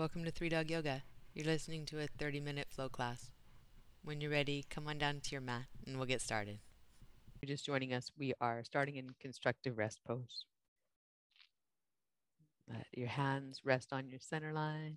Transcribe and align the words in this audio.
welcome 0.00 0.24
to 0.24 0.30
Three 0.30 0.48
Dog 0.48 0.70
Yoga. 0.70 1.02
You're 1.34 1.44
listening 1.44 1.84
to 1.84 2.00
a 2.00 2.06
30 2.06 2.40
minute 2.40 2.68
flow 2.70 2.88
class. 2.88 3.32
When 4.02 4.22
you're 4.22 4.30
ready, 4.30 4.64
come 4.70 4.88
on 4.88 4.96
down 4.96 5.20
to 5.20 5.32
your 5.32 5.42
mat 5.42 5.66
and 5.86 5.98
we'll 5.98 6.06
get 6.06 6.22
started. 6.22 6.58
If 7.34 7.42
you're 7.42 7.54
just 7.54 7.66
joining 7.66 7.92
us, 7.92 8.10
we 8.16 8.32
are 8.40 8.64
starting 8.64 8.96
in 8.96 9.10
constructive 9.20 9.76
rest 9.76 10.00
pose. 10.08 10.46
Let 12.66 12.86
your 12.96 13.08
hands 13.08 13.60
rest 13.62 13.92
on 13.92 14.08
your 14.08 14.20
center 14.20 14.54
line. 14.54 14.96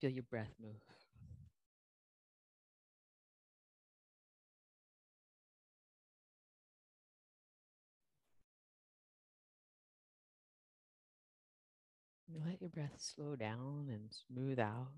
Feel 0.00 0.10
your 0.10 0.24
breath 0.24 0.54
move. 0.60 0.74
Let 12.34 12.60
your 12.60 12.68
breath 12.70 13.00
slow 13.00 13.36
down 13.36 13.88
and 13.88 14.12
smooth 14.12 14.58
out. 14.58 14.88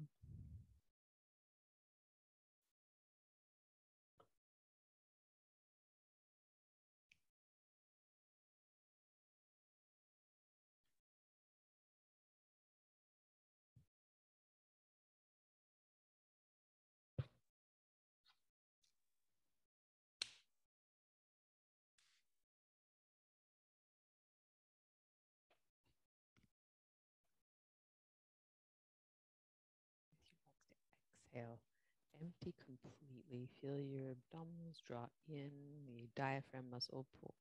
Exhale, 31.36 31.58
empty 32.20 32.55
completely. 32.65 33.48
Feel 33.61 33.81
your 33.81 34.15
abdominals 34.15 34.83
draw 34.87 35.06
in, 35.29 35.51
the 35.87 36.09
diaphragm 36.17 36.67
muscle 36.70 37.06
pull 37.20 37.34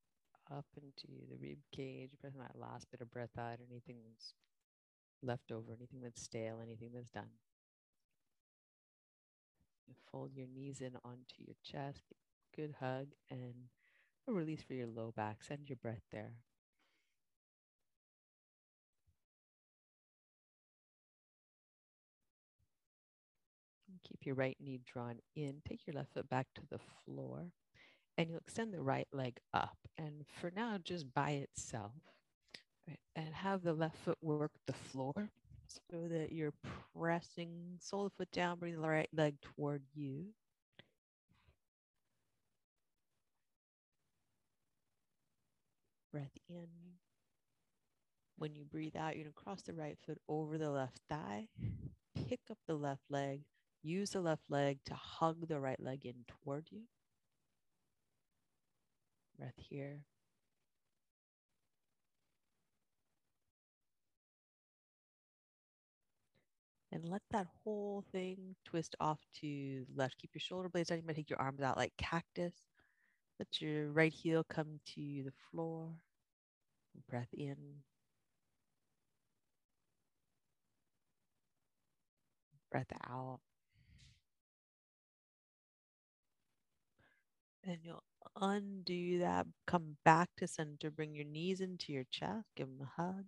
up 0.52 0.66
into 0.82 1.08
the 1.30 1.38
rib 1.38 1.60
cage. 1.72 2.12
Pressing 2.20 2.40
that 2.40 2.60
last 2.60 2.88
bit 2.92 3.02
of 3.02 3.12
breath 3.12 3.38
out, 3.38 3.60
anything 3.70 3.98
that's 4.08 4.34
left 5.22 5.52
over, 5.52 5.72
anything 5.72 6.02
that's 6.02 6.22
stale, 6.22 6.60
anything 6.62 6.90
that's 6.94 7.12
done. 7.12 7.30
fold 10.12 10.32
your 10.36 10.48
knees 10.48 10.82
in 10.82 10.94
onto 11.04 11.44
your 11.46 11.56
chest. 11.64 12.04
Good 12.56 12.76
hug 12.80 13.08
and 13.30 13.54
a 14.28 14.32
release 14.32 14.64
for 14.64 14.74
your 14.74 14.88
low 14.88 15.12
back. 15.16 15.44
Send 15.44 15.70
your 15.70 15.78
breath 15.78 16.04
there. 16.12 16.34
Keep 24.08 24.26
your 24.26 24.36
right 24.36 24.58
knee 24.60 24.80
drawn 24.86 25.16
in. 25.36 25.62
Take 25.68 25.88
your 25.88 25.96
left 25.96 26.14
foot 26.14 26.30
back 26.30 26.48
to 26.56 26.62
the 26.70 26.80
floor 27.06 27.52
and 28.18 28.30
you'll 28.30 28.40
extend 28.40 28.74
the 28.74 28.82
right 28.82 29.08
leg 29.12 29.38
up. 29.54 29.78
And 29.98 30.26
for 30.40 30.52
now, 30.56 30.78
just 30.84 31.14
by 31.14 31.32
itself. 31.32 31.92
Right? 32.88 33.00
And 33.16 33.34
have 33.34 33.64
the 33.64 33.74
left 33.74 33.98
foot 33.98 34.18
work 34.22 34.52
the 34.68 34.74
floor 34.74 35.30
so 35.68 36.08
that 36.08 36.32
you're 36.32 36.54
pressing 36.96 37.50
sole 37.80 38.06
of 38.08 38.14
foot 38.14 38.32
down, 38.32 38.60
bring 38.60 38.80
the 38.80 38.88
right 38.88 39.10
leg 39.14 39.36
toward 39.42 39.82
you. 39.94 40.26
Breath 46.12 46.38
in. 46.50 46.68
When 48.38 48.54
you 48.54 48.66
breathe 48.66 48.96
out, 48.96 49.16
you're 49.16 49.24
going 49.24 49.34
to 49.34 49.44
cross 49.44 49.62
the 49.62 49.74
right 49.74 49.98
foot 50.06 50.20
over 50.28 50.58
the 50.58 50.70
left 50.70 51.00
thigh, 51.10 51.48
pick 52.28 52.42
up 52.52 52.58
the 52.68 52.76
left 52.76 53.04
leg, 53.10 53.42
Use 53.86 54.10
the 54.10 54.20
left 54.20 54.42
leg 54.50 54.80
to 54.86 54.96
hug 54.96 55.48
the 55.48 55.60
right 55.60 55.80
leg 55.80 56.08
in 56.08 56.16
toward 56.28 56.66
you. 56.72 56.82
Breath 59.38 59.54
here. 59.58 60.00
And 66.92 67.06
let 67.08 67.22
that 67.30 67.46
whole 67.64 68.04
thing 68.12 68.56
twist 68.66 68.96
off 69.00 69.20
to 69.42 69.86
left. 69.96 70.18
Keep 70.18 70.32
your 70.34 70.40
shoulder 70.40 70.68
blades 70.68 70.90
down. 70.90 70.98
You 70.98 71.04
might 71.06 71.18
take 71.18 71.30
your 71.30 71.40
arms 71.40 71.62
out 71.62 71.78
like 71.78 71.94
cactus. 71.96 72.56
Let 73.38 73.62
your 73.62 73.92
right 73.92 74.12
heel 74.12 74.44
come 74.50 74.80
to 74.96 75.24
the 75.24 75.34
floor. 75.52 75.92
Breath 77.08 77.28
in. 77.34 77.58
Breath 82.72 82.92
out. 83.08 83.42
And 87.66 87.80
you'll 87.84 88.04
undo 88.40 89.20
that. 89.20 89.48
Come 89.66 89.98
back 90.06 90.30
to 90.38 90.48
center. 90.48 90.92
Bring 90.92 91.16
your 91.16 91.26
knees 91.26 91.62
into 91.62 91.92
your 91.92 92.06
chest. 92.12 92.48
Give 92.56 92.68
them 92.68 92.88
a 92.88 93.02
hug. 93.02 93.26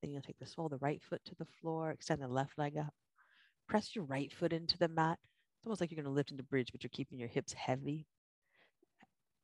Then 0.00 0.12
you'll 0.12 0.22
take 0.22 0.38
the 0.38 0.46
sole, 0.46 0.66
of 0.66 0.70
the 0.70 0.78
right 0.78 1.02
foot 1.02 1.24
to 1.24 1.34
the 1.34 1.46
floor, 1.60 1.90
extend 1.90 2.22
the 2.22 2.28
left 2.28 2.56
leg 2.56 2.76
up. 2.76 2.94
Press 3.68 3.94
your 3.96 4.04
right 4.04 4.32
foot 4.32 4.52
into 4.52 4.78
the 4.78 4.88
mat. 4.88 5.18
It's 5.58 5.66
almost 5.66 5.80
like 5.80 5.90
you're 5.90 5.96
going 5.96 6.04
to 6.04 6.16
lift 6.16 6.30
into 6.30 6.44
bridge, 6.44 6.70
but 6.72 6.82
you're 6.84 6.90
keeping 6.92 7.18
your 7.18 7.28
hips 7.28 7.52
heavy. 7.52 8.06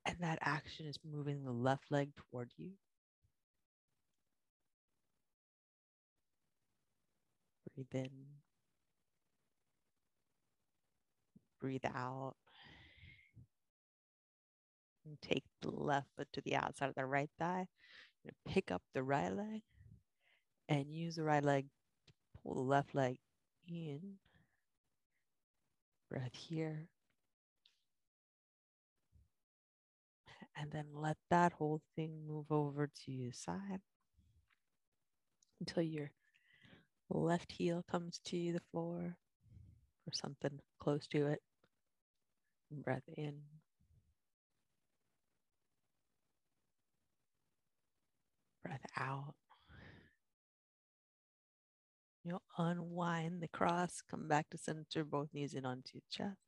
And 0.07 0.17
that 0.21 0.39
action 0.43 0.87
is 0.87 0.99
moving 1.05 1.45
the 1.45 1.53
left 1.53 1.91
leg 1.91 2.11
toward 2.17 2.53
you. 2.57 2.71
Breathe 7.75 7.87
in. 7.93 8.34
Breathe 11.65 11.87
out. 11.97 12.35
And 15.07 15.17
take 15.23 15.45
the 15.63 15.71
left 15.71 16.09
foot 16.15 16.29
to 16.35 16.43
the 16.43 16.57
outside 16.57 16.91
of 16.91 16.95
the 16.95 17.07
right 17.07 17.31
thigh. 17.39 17.67
And 18.25 18.33
pick 18.47 18.71
up 18.71 18.83
the 18.93 19.03
right 19.03 19.35
leg 19.35 19.63
and 20.69 20.91
use 20.91 21.17
the 21.17 21.25
right 21.25 21.43
leg 21.43 21.67
to 22.07 22.13
pull 22.43 22.55
the 22.55 22.61
left 22.61 22.95
leg 22.95 23.17
in. 23.67 24.01
Breath 26.11 26.35
here. 26.35 26.89
And 30.57 30.71
then 30.71 30.87
let 30.95 31.17
that 31.31 31.53
whole 31.53 31.81
thing 31.97 32.27
move 32.29 32.47
over 32.51 32.91
to 33.07 33.11
your 33.11 33.33
side 33.33 33.81
until 35.61 35.83
your 35.83 36.11
left 37.09 37.53
heel 37.53 37.85
comes 37.91 38.21
to 38.27 38.53
the 38.53 38.61
floor 38.71 39.17
or 40.07 40.13
something 40.13 40.61
close 40.79 41.07
to 41.09 41.27
it. 41.27 41.41
Breath 42.83 43.09
in. 43.17 43.35
Breath 48.65 48.87
out. 48.97 49.35
You'll 52.25 52.43
unwind 52.57 53.43
the 53.43 53.49
cross, 53.49 54.01
come 54.11 54.29
back 54.29 54.49
to 54.51 54.59
center, 54.59 55.05
both 55.05 55.29
knees 55.35 55.53
in 55.53 55.67
onto 55.67 55.91
your 55.95 56.03
chest. 56.11 56.39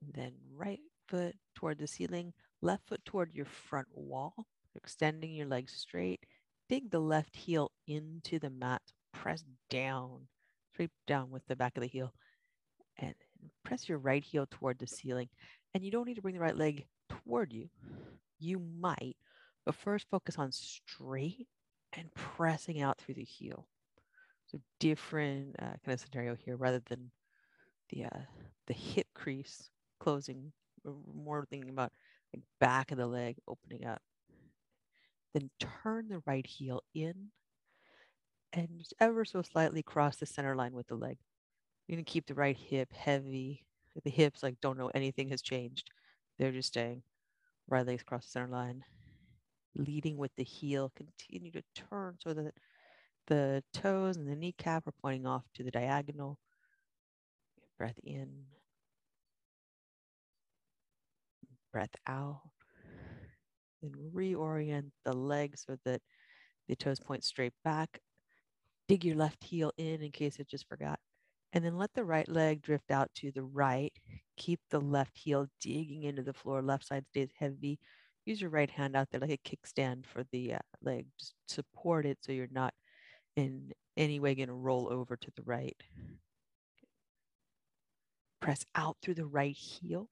And 0.00 0.14
then 0.14 0.32
right 0.54 0.80
foot 1.08 1.34
toward 1.56 1.78
the 1.78 1.88
ceiling, 1.88 2.32
left 2.60 2.86
foot 2.88 3.04
toward 3.04 3.34
your 3.34 3.46
front 3.46 3.88
wall, 3.92 4.46
extending 4.76 5.32
your 5.32 5.48
legs 5.48 5.72
straight. 5.72 6.20
Dig 6.68 6.90
the 6.90 7.00
left 7.00 7.34
heel 7.34 7.72
into 7.88 8.38
the 8.38 8.50
mat, 8.50 8.82
press 9.12 9.44
down, 9.68 10.28
straight 10.72 10.90
down 11.08 11.30
with 11.30 11.46
the 11.48 11.56
back 11.56 11.76
of 11.76 11.82
the 11.82 11.88
heel 11.88 12.14
and 13.02 13.14
press 13.64 13.88
your 13.88 13.98
right 13.98 14.22
heel 14.22 14.46
toward 14.50 14.78
the 14.78 14.86
ceiling. 14.86 15.28
And 15.74 15.84
you 15.84 15.90
don't 15.90 16.06
need 16.06 16.16
to 16.16 16.22
bring 16.22 16.34
the 16.34 16.40
right 16.40 16.56
leg 16.56 16.86
toward 17.08 17.52
you. 17.52 17.68
You 18.38 18.60
might, 18.80 19.16
but 19.66 19.74
first 19.74 20.06
focus 20.10 20.38
on 20.38 20.52
straight 20.52 21.46
and 21.92 22.12
pressing 22.14 22.80
out 22.80 22.98
through 22.98 23.14
the 23.14 23.24
heel. 23.24 23.66
So 24.46 24.58
different 24.80 25.56
uh, 25.60 25.76
kind 25.84 25.94
of 25.94 26.00
scenario 26.00 26.34
here 26.34 26.56
rather 26.56 26.82
than 26.88 27.10
the 27.90 28.04
uh, 28.04 28.20
the 28.66 28.74
hip 28.74 29.06
crease 29.14 29.70
closing. 30.00 30.52
More 31.14 31.46
thinking 31.48 31.70
about 31.70 31.92
like 32.34 32.42
back 32.60 32.90
of 32.90 32.98
the 32.98 33.06
leg 33.06 33.36
opening 33.46 33.86
up. 33.86 34.02
Then 35.32 35.50
turn 35.58 36.08
the 36.08 36.22
right 36.26 36.46
heel 36.46 36.82
in 36.94 37.30
and 38.52 38.68
just 38.78 38.94
ever 39.00 39.24
so 39.24 39.42
slightly 39.42 39.82
cross 39.82 40.16
the 40.16 40.26
center 40.26 40.54
line 40.54 40.74
with 40.74 40.88
the 40.88 40.94
leg. 40.94 41.16
Going 41.92 42.02
to 42.02 42.10
keep 42.10 42.26
the 42.26 42.34
right 42.34 42.56
hip 42.56 42.90
heavy. 42.94 43.66
The 44.02 44.08
hips 44.08 44.42
like 44.42 44.58
don't 44.62 44.78
know 44.78 44.90
anything 44.94 45.28
has 45.28 45.42
changed. 45.42 45.90
They're 46.38 46.50
just 46.50 46.68
staying. 46.68 47.02
Right 47.68 47.86
legs 47.86 48.00
across 48.00 48.24
the 48.24 48.30
center 48.30 48.48
line. 48.48 48.82
Leading 49.76 50.16
with 50.16 50.30
the 50.38 50.42
heel. 50.42 50.90
Continue 50.96 51.50
to 51.50 51.62
turn 51.74 52.16
so 52.18 52.32
that 52.32 52.54
the 53.26 53.62
toes 53.74 54.16
and 54.16 54.26
the 54.26 54.34
kneecap 54.34 54.86
are 54.86 54.94
pointing 55.02 55.26
off 55.26 55.42
to 55.52 55.62
the 55.62 55.70
diagonal. 55.70 56.38
Breath 57.76 57.98
in. 58.02 58.44
Breath 61.74 61.94
out. 62.06 62.40
Then 63.82 63.92
reorient 64.14 64.92
the 65.04 65.12
leg 65.12 65.58
so 65.58 65.76
that 65.84 66.00
the 66.68 66.76
toes 66.76 67.00
point 67.00 67.22
straight 67.22 67.52
back. 67.64 68.00
Dig 68.88 69.04
your 69.04 69.16
left 69.16 69.44
heel 69.44 69.72
in 69.76 70.00
in 70.00 70.10
case 70.10 70.38
it 70.38 70.48
just 70.48 70.66
forgot. 70.70 70.98
And 71.52 71.64
then 71.64 71.76
let 71.76 71.92
the 71.94 72.04
right 72.04 72.28
leg 72.28 72.62
drift 72.62 72.90
out 72.90 73.10
to 73.16 73.30
the 73.32 73.42
right. 73.42 73.92
Keep 74.36 74.60
the 74.70 74.80
left 74.80 75.16
heel 75.18 75.46
digging 75.60 76.04
into 76.04 76.22
the 76.22 76.32
floor. 76.32 76.62
Left 76.62 76.86
side 76.86 77.06
stays 77.08 77.30
heavy. 77.38 77.78
Use 78.24 78.40
your 78.40 78.50
right 78.50 78.70
hand 78.70 78.96
out 78.96 79.08
there 79.10 79.20
like 79.20 79.30
a 79.30 79.36
kickstand 79.48 80.06
for 80.06 80.24
the 80.32 80.54
uh, 80.54 80.58
leg. 80.80 81.06
Just 81.18 81.34
support 81.48 82.06
it 82.06 82.18
so 82.22 82.32
you're 82.32 82.48
not 82.50 82.72
in 83.36 83.72
any 83.96 84.20
way 84.20 84.34
going 84.34 84.48
to 84.48 84.54
roll 84.54 84.88
over 84.92 85.16
to 85.16 85.30
the 85.36 85.42
right. 85.42 85.76
Press 88.40 88.66
out 88.74 88.98
through 89.00 89.14
the 89.14 89.24
right 89.26 89.56
heel. 89.56 90.10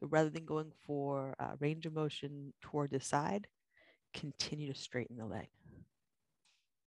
So 0.00 0.06
rather 0.08 0.30
than 0.30 0.44
going 0.44 0.72
for 0.86 1.34
uh, 1.38 1.54
range 1.60 1.86
of 1.86 1.92
motion 1.94 2.52
toward 2.62 2.90
the 2.90 3.00
side, 3.00 3.46
continue 4.14 4.72
to 4.72 4.78
straighten 4.78 5.16
the 5.16 5.26
leg. 5.26 5.48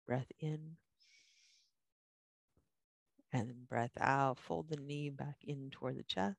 Breath 0.05 0.31
in. 0.39 0.77
And 3.33 3.49
then 3.49 3.65
breath 3.69 3.97
out. 3.99 4.39
Fold 4.39 4.69
the 4.69 4.77
knee 4.77 5.09
back 5.09 5.37
in 5.43 5.69
toward 5.71 5.97
the 5.97 6.03
chest. 6.03 6.37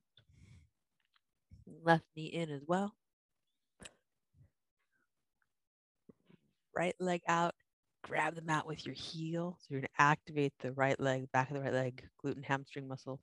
Left 1.82 2.04
knee 2.16 2.26
in 2.26 2.50
as 2.50 2.62
well. 2.66 2.94
Right 6.76 6.94
leg 7.00 7.22
out. 7.28 7.54
Grab 8.02 8.34
the 8.34 8.42
mat 8.42 8.66
with 8.66 8.84
your 8.84 8.94
heel. 8.94 9.58
So 9.60 9.68
you're 9.70 9.82
to 9.82 9.88
activate 9.98 10.52
the 10.60 10.72
right 10.72 10.98
leg, 10.98 11.30
back 11.32 11.50
of 11.50 11.56
the 11.56 11.62
right 11.62 11.72
leg, 11.72 12.02
glute 12.22 12.36
and 12.36 12.44
hamstring 12.44 12.88
muscle, 12.88 13.20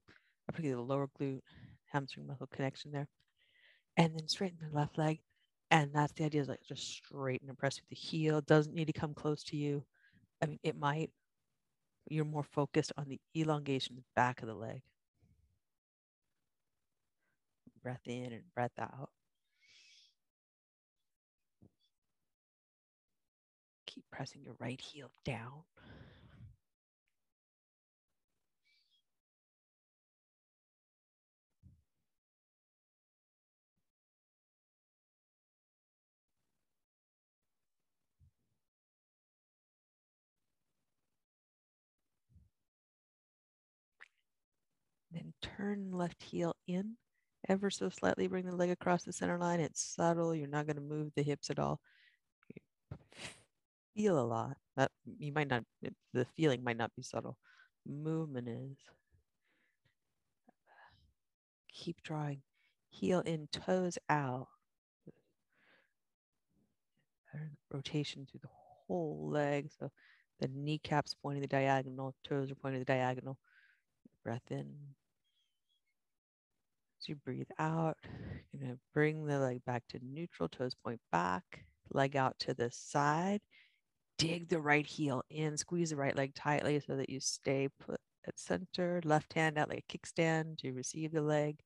particularly 0.47 0.81
the 0.81 0.87
lower 0.87 1.09
glute, 1.19 1.41
hamstring 1.85 2.27
muscle 2.27 2.47
connection 2.47 2.91
there. 2.91 3.07
And 3.97 4.15
then 4.15 4.27
straighten 4.27 4.59
the 4.61 4.75
left 4.75 4.97
leg. 4.97 5.19
And 5.71 5.91
that's 5.93 6.13
the 6.13 6.23
idea 6.25 6.41
is 6.41 6.47
like 6.47 6.63
just 6.67 6.87
straighten 6.87 7.49
and 7.49 7.57
press 7.57 7.79
with 7.79 7.89
the 7.89 7.95
heel. 7.95 8.41
Doesn't 8.41 8.73
need 8.73 8.87
to 8.87 8.93
come 8.93 9.13
close 9.13 9.43
to 9.45 9.57
you. 9.57 9.83
I 10.41 10.47
mean, 10.47 10.59
it 10.63 10.77
might. 10.77 11.11
You're 12.09 12.25
more 12.25 12.43
focused 12.43 12.91
on 12.97 13.07
the 13.07 13.19
elongation 13.35 13.93
of 13.97 14.03
the 14.03 14.09
back 14.15 14.41
of 14.41 14.47
the 14.47 14.55
leg. 14.55 14.81
Breath 17.81 18.07
in 18.07 18.33
and 18.33 18.43
breath 18.53 18.77
out. 18.79 19.09
Keep 23.85 24.05
pressing 24.11 24.43
your 24.43 24.55
right 24.59 24.79
heel 24.79 25.11
down. 25.25 25.63
Turn 45.41 45.91
left 45.91 46.21
heel 46.23 46.55
in 46.67 46.95
ever 47.47 47.69
so 47.69 47.89
slightly. 47.89 48.27
Bring 48.27 48.45
the 48.45 48.55
leg 48.55 48.69
across 48.69 49.03
the 49.03 49.13
center 49.13 49.37
line. 49.37 49.59
It's 49.59 49.81
subtle. 49.95 50.35
You're 50.35 50.47
not 50.47 50.65
going 50.65 50.75
to 50.75 50.81
move 50.81 51.11
the 51.15 51.23
hips 51.23 51.49
at 51.49 51.59
all. 51.59 51.79
You 52.49 52.97
feel 53.95 54.19
a 54.19 54.25
lot. 54.25 54.57
That 54.75 54.91
you 55.17 55.31
might 55.31 55.47
not. 55.47 55.63
The 56.13 56.25
feeling 56.35 56.63
might 56.63 56.77
not 56.77 56.95
be 56.95 57.03
subtle. 57.03 57.37
Movement 57.87 58.47
is. 58.47 58.77
Keep 61.73 62.01
drawing. 62.03 62.41
Heel 62.89 63.21
in, 63.21 63.47
toes 63.51 63.97
out. 64.09 64.47
Rotation 67.71 68.25
through 68.29 68.41
the 68.41 68.49
whole 68.87 69.29
leg. 69.29 69.69
So 69.79 69.91
the 70.39 70.47
kneecaps 70.47 71.15
pointing 71.21 71.41
the 71.41 71.47
diagonal, 71.47 72.15
toes 72.23 72.51
are 72.51 72.55
pointing 72.55 72.79
the 72.79 72.85
diagonal. 72.85 73.37
Breath 74.23 74.49
in. 74.49 74.73
You 77.07 77.15
breathe 77.15 77.49
out, 77.57 77.97
you're 78.51 78.61
going 78.61 78.73
to 78.73 78.79
bring 78.93 79.25
the 79.25 79.39
leg 79.39 79.63
back 79.65 79.83
to 79.89 79.99
neutral, 80.03 80.47
toes 80.47 80.75
point 80.75 80.99
back, 81.11 81.43
leg 81.91 82.15
out 82.15 82.37
to 82.39 82.53
the 82.53 82.69
side. 82.71 83.41
Dig 84.17 84.49
the 84.49 84.59
right 84.59 84.85
heel 84.85 85.23
in, 85.29 85.57
squeeze 85.57 85.91
the 85.91 85.95
right 85.95 86.15
leg 86.15 86.35
tightly 86.35 86.79
so 86.79 86.97
that 86.97 87.09
you 87.09 87.19
stay 87.19 87.69
put 87.79 87.99
at 88.27 88.37
center. 88.37 89.01
Left 89.05 89.33
hand 89.33 89.57
out 89.57 89.69
like 89.69 89.85
a 89.89 89.97
kickstand 89.97 90.57
to 90.59 90.73
receive 90.73 91.11
the 91.11 91.21
leg. 91.21 91.59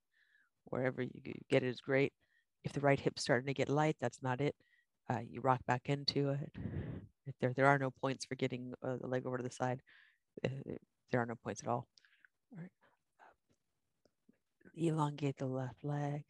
Wherever 0.65 1.01
you 1.01 1.09
get 1.49 1.63
it 1.63 1.67
is 1.67 1.81
great. 1.81 2.13
If 2.63 2.71
the 2.71 2.79
right 2.79 2.99
hip's 2.99 3.23
starting 3.23 3.47
to 3.47 3.53
get 3.53 3.69
light, 3.69 3.97
that's 3.99 4.21
not 4.21 4.39
it. 4.39 4.55
Uh, 5.09 5.19
you 5.27 5.41
rock 5.41 5.59
back 5.65 5.89
into 5.89 6.29
it. 6.29 6.51
If 7.25 7.35
there, 7.41 7.53
there 7.55 7.65
are 7.65 7.79
no 7.79 7.89
points 7.89 8.23
for 8.23 8.35
getting 8.35 8.73
uh, 8.83 8.97
the 9.01 9.07
leg 9.07 9.25
over 9.25 9.37
to 9.37 9.43
the 9.43 9.49
side. 9.49 9.81
Uh, 10.45 10.49
there 11.11 11.21
are 11.21 11.25
no 11.25 11.35
points 11.43 11.61
at 11.61 11.69
all. 11.69 11.87
Elongate 14.75 15.37
the 15.37 15.45
left 15.45 15.83
leg. 15.83 16.23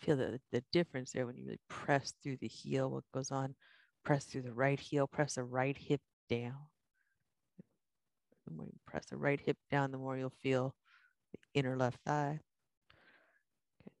Feel 0.00 0.16
the, 0.16 0.40
the 0.50 0.64
difference 0.72 1.12
there 1.12 1.26
when 1.26 1.36
you 1.36 1.44
really 1.44 1.60
press 1.68 2.14
through 2.22 2.38
the 2.38 2.48
heel, 2.48 2.90
what 2.90 3.04
goes 3.12 3.30
on. 3.30 3.54
Press 4.04 4.24
through 4.24 4.42
the 4.42 4.52
right 4.52 4.80
heel, 4.80 5.06
press 5.06 5.34
the 5.34 5.44
right 5.44 5.76
hip 5.76 6.00
down. 6.28 6.68
The 8.46 8.54
more 8.54 8.66
you 8.66 8.78
press 8.86 9.06
the 9.06 9.18
right 9.18 9.38
hip 9.38 9.58
down, 9.70 9.90
the 9.92 9.98
more 9.98 10.16
you'll 10.16 10.32
feel 10.42 10.74
the 11.32 11.60
inner 11.60 11.76
left 11.76 11.98
thigh. 12.06 12.40
Okay. 13.82 13.92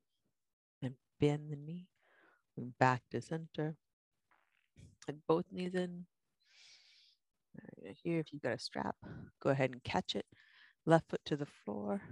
And 0.82 0.94
bend 1.20 1.50
the 1.50 1.56
knee, 1.56 1.86
back 2.78 3.02
to 3.10 3.20
center. 3.20 3.76
And 5.06 5.18
both 5.28 5.44
knees 5.52 5.74
in. 5.74 6.06
Here, 8.02 8.20
if 8.20 8.32
you've 8.32 8.42
got 8.42 8.54
a 8.54 8.58
strap, 8.58 8.96
go 9.42 9.50
ahead 9.50 9.70
and 9.70 9.82
catch 9.84 10.14
it 10.14 10.24
left 10.90 11.08
foot 11.08 11.20
to 11.26 11.36
the 11.36 11.46
floor. 11.64 12.02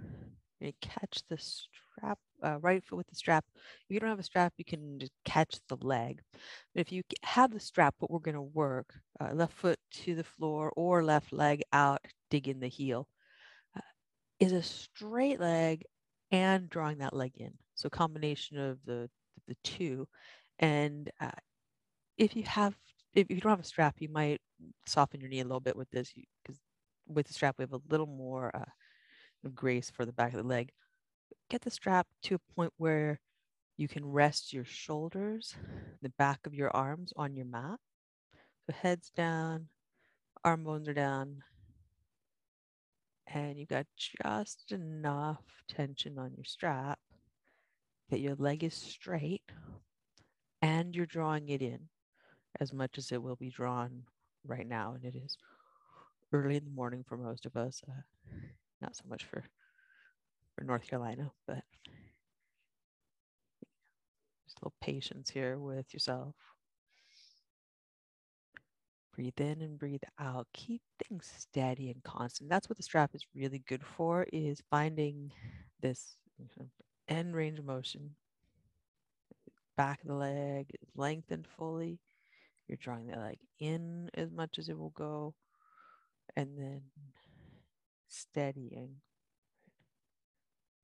You 0.59 0.73
catch 0.81 1.21
the 1.29 1.37
strap, 1.37 2.19
uh, 2.43 2.57
right 2.59 2.83
foot 2.83 2.97
with 2.97 3.07
the 3.07 3.15
strap. 3.15 3.45
If 3.55 3.93
you 3.93 3.99
don't 3.99 4.09
have 4.09 4.19
a 4.19 4.23
strap, 4.23 4.53
you 4.57 4.65
can 4.65 4.99
just 4.99 5.13
catch 5.23 5.59
the 5.67 5.77
leg. 5.81 6.21
But 6.73 6.81
if 6.81 6.91
you 6.91 7.03
have 7.23 7.51
the 7.51 7.59
strap, 7.59 7.95
what 7.99 8.11
we're 8.11 8.19
going 8.19 8.35
to 8.35 8.41
work, 8.41 8.93
uh, 9.21 9.33
left 9.33 9.53
foot 9.53 9.79
to 10.03 10.15
the 10.15 10.23
floor 10.23 10.73
or 10.75 11.03
left 11.03 11.31
leg 11.31 11.61
out, 11.71 12.01
dig 12.29 12.47
in 12.47 12.59
the 12.59 12.67
heel, 12.67 13.07
uh, 13.75 13.81
is 14.39 14.51
a 14.51 14.61
straight 14.63 15.39
leg 15.39 15.83
and 16.31 16.69
drawing 16.69 16.97
that 16.97 17.15
leg 17.15 17.33
in. 17.37 17.53
So 17.75 17.89
combination 17.89 18.57
of 18.57 18.79
the 18.85 19.09
the 19.47 19.55
two. 19.63 20.07
And 20.59 21.09
uh, 21.19 21.31
if 22.17 22.35
you 22.35 22.43
have, 22.43 22.75
if 23.13 23.29
you 23.29 23.41
don't 23.41 23.49
have 23.49 23.59
a 23.59 23.63
strap, 23.63 23.95
you 23.99 24.09
might 24.09 24.39
soften 24.85 25.19
your 25.19 25.29
knee 25.29 25.39
a 25.41 25.43
little 25.43 25.59
bit 25.59 25.75
with 25.75 25.89
this 25.89 26.13
because 26.43 26.59
with 27.09 27.27
the 27.27 27.33
strap, 27.33 27.55
we 27.57 27.63
have 27.63 27.73
a 27.73 27.81
little 27.89 28.07
more 28.07 28.55
uh, 28.55 29.49
grace 29.55 29.89
for 29.89 30.05
the 30.05 30.13
back 30.13 30.33
of 30.33 30.37
the 30.37 30.47
leg. 30.47 30.71
Get 31.49 31.61
the 31.61 31.71
strap 31.71 32.07
to 32.23 32.35
a 32.35 32.53
point 32.55 32.71
where 32.77 33.19
you 33.77 33.87
can 33.87 34.05
rest 34.05 34.53
your 34.53 34.65
shoulders, 34.65 35.55
the 36.01 36.11
back 36.17 36.45
of 36.45 36.53
your 36.53 36.69
arms 36.75 37.11
on 37.15 37.35
your 37.35 37.45
mat. 37.45 37.79
So 38.65 38.73
head's 38.73 39.09
down, 39.09 39.67
arm 40.43 40.63
bones 40.63 40.87
are 40.87 40.93
down, 40.93 41.43
and 43.27 43.57
you've 43.57 43.69
got 43.69 43.87
just 43.97 44.71
enough 44.71 45.43
tension 45.67 46.19
on 46.19 46.33
your 46.35 46.45
strap 46.45 46.99
that 48.09 48.19
your 48.19 48.35
leg 48.35 48.63
is 48.63 48.73
straight 48.73 49.43
and 50.61 50.95
you're 50.95 51.05
drawing 51.05 51.49
it 51.49 51.61
in 51.61 51.79
as 52.59 52.73
much 52.73 52.97
as 52.97 53.11
it 53.11 53.21
will 53.21 53.35
be 53.35 53.49
drawn 53.49 54.03
right 54.45 54.67
now, 54.67 54.93
and 54.93 55.05
it 55.05 55.17
is 55.17 55.37
early 56.31 56.57
in 56.57 56.65
the 56.65 56.71
morning 56.71 57.03
for 57.07 57.17
most 57.17 57.45
of 57.45 57.55
us. 57.55 57.81
Uh, 57.87 58.01
not 58.81 58.95
so 58.95 59.03
much 59.09 59.25
for 59.25 59.43
for 60.55 60.63
North 60.63 60.87
Carolina, 60.87 61.31
but 61.47 61.63
just 64.45 64.57
a 64.57 64.65
little 64.65 64.73
patience 64.81 65.29
here 65.29 65.57
with 65.57 65.93
yourself. 65.93 66.35
Breathe 69.15 69.39
in 69.39 69.61
and 69.61 69.77
breathe 69.77 70.03
out. 70.19 70.47
Keep 70.53 70.81
things 71.07 71.31
steady 71.37 71.91
and 71.91 72.03
constant. 72.03 72.49
That's 72.49 72.69
what 72.69 72.77
the 72.77 72.83
strap 72.83 73.11
is 73.13 73.25
really 73.35 73.63
good 73.67 73.83
for, 73.85 74.25
is 74.31 74.61
finding 74.69 75.31
this 75.81 76.15
end 77.07 77.35
range 77.35 77.59
of 77.59 77.65
motion. 77.65 78.15
Back 79.75 80.01
of 80.01 80.07
the 80.07 80.15
leg 80.15 80.67
is 80.81 80.89
lengthened 80.95 81.47
fully. 81.57 81.99
You're 82.67 82.77
drawing 82.77 83.07
the 83.07 83.17
leg 83.17 83.39
in 83.59 84.09
as 84.13 84.31
much 84.31 84.59
as 84.59 84.69
it 84.69 84.77
will 84.77 84.91
go 84.91 85.33
and 86.35 86.57
then 86.57 86.81
steadying, 88.07 88.95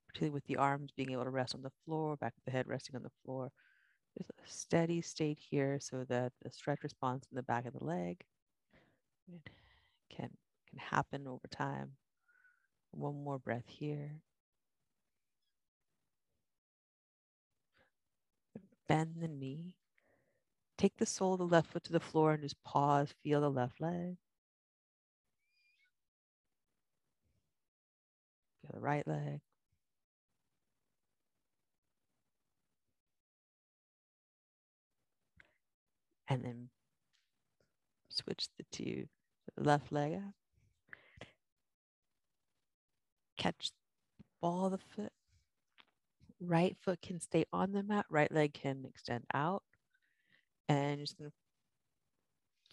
particularly 0.08 0.34
with 0.34 0.46
the 0.46 0.58
arms 0.58 0.92
being 0.96 1.12
able 1.12 1.24
to 1.24 1.30
rest 1.30 1.56
on 1.56 1.62
the 1.62 1.72
floor, 1.86 2.18
back 2.18 2.34
of 2.38 2.44
the 2.46 2.52
head 2.52 2.68
resting 2.68 2.96
on 2.96 3.04
the 3.04 3.12
floor. 3.24 3.52
Just 4.18 4.30
a 4.30 4.50
steady 4.50 5.02
state 5.02 5.40
here 5.40 5.80
so 5.82 6.06
that 6.10 6.32
the 6.42 6.52
stretch 6.52 6.84
response 6.84 7.26
in 7.32 7.36
the 7.36 7.44
back 7.44 7.66
of 7.66 7.74
the 7.74 7.84
leg 7.84 8.22
can, 10.16 10.30
can 10.70 10.80
happen 10.80 11.28
over 11.28 11.48
time. 11.52 11.92
One 12.92 13.24
more 13.24 13.40
breath 13.40 13.68
here. 13.68 14.22
bend 18.88 19.16
the 19.20 19.28
knee. 19.28 19.74
Take 20.78 20.98
the 20.98 21.06
sole 21.06 21.34
of 21.34 21.40
the 21.40 21.46
left 21.46 21.72
foot 21.72 21.84
to 21.86 21.94
the 21.94 22.00
floor 22.00 22.34
and 22.34 22.44
just 22.44 22.62
pause, 22.64 23.14
feel 23.24 23.42
the 23.42 23.50
left 23.50 23.80
leg. 23.80 24.18
The 28.76 28.82
right 28.82 29.08
leg. 29.08 29.40
And 36.28 36.44
then 36.44 36.70
switch 38.10 38.48
the 38.58 38.66
two, 38.72 39.06
left 39.58 39.92
leg 39.92 40.14
up. 40.16 40.34
Catch 43.38 43.72
the 44.18 44.26
ball 44.42 44.66
of 44.66 44.72
the 44.72 44.78
foot. 44.78 45.12
Right 46.42 46.76
foot 46.82 47.02
can 47.02 47.20
stay 47.22 47.46
on 47.54 47.72
the 47.72 47.84
mat, 47.84 48.06
right 48.10 48.32
leg 48.32 48.54
can 48.54 48.84
extend 48.88 49.24
out. 49.34 49.64
And 50.68 50.98
you're 50.98 51.06
just 51.06 51.18
going 51.18 51.30
to 51.30 51.36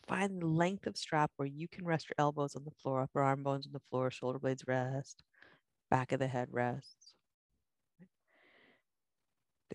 find 0.09 0.40
the 0.40 0.47
length 0.47 0.87
of 0.87 0.97
strap 0.97 1.30
where 1.37 1.47
you 1.47 1.68
can 1.68 1.85
rest 1.85 2.09
your 2.09 2.16
elbows 2.18 2.56
on 2.56 2.64
the 2.64 2.73
floor, 2.82 3.02
upper 3.02 3.21
arm 3.21 3.42
bones 3.42 3.66
on 3.66 3.73
the 3.73 3.82
floor, 3.90 4.11
shoulder 4.11 4.38
blades 4.38 4.64
rest, 4.66 5.23
back 5.92 6.11
of 6.11 6.18
the 6.18 6.26
head 6.26 6.49
rests. 6.50 7.12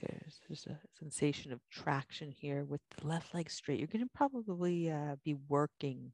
There's 0.02 0.40
just 0.48 0.66
a 0.66 0.80
sensation 0.98 1.54
of 1.54 1.60
traction 1.70 2.32
here 2.32 2.64
with 2.64 2.82
the 2.98 3.06
left 3.06 3.36
leg 3.36 3.52
straight. 3.52 3.78
You're 3.78 3.88
going 3.88 4.04
to 4.04 4.10
probably 4.16 4.90
uh, 4.90 5.18
be 5.24 5.36
working 5.48 6.12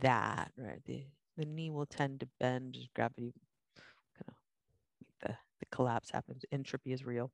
that, 0.00 0.52
right? 0.58 0.84
The, 0.84 1.06
the 1.38 1.46
knee 1.46 1.70
will 1.70 1.86
tend 1.86 2.20
to 2.20 2.28
bend 2.40 2.76
as 2.78 2.86
gravity 2.94 3.32
kind 4.18 4.28
of 4.28 4.34
the, 5.22 5.36
the 5.60 5.66
collapse 5.74 6.10
happens. 6.10 6.44
Entropy 6.52 6.92
is 6.92 7.06
real. 7.06 7.30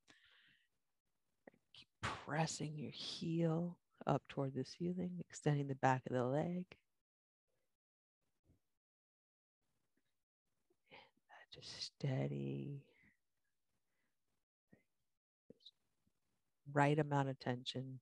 Keep 1.75 1.89
pressing 2.01 2.79
your 2.79 2.93
heel 2.93 3.77
up 4.07 4.23
toward 4.29 4.55
the 4.55 4.65
ceiling, 4.65 5.11
extending 5.29 5.67
the 5.67 5.75
back 5.75 6.03
of 6.07 6.15
the 6.15 6.25
leg. 6.25 6.65
Just 11.61 11.83
steady. 11.83 12.83
Right 16.73 16.97
amount 16.99 17.31
of 17.31 17.41
tension 17.41 17.99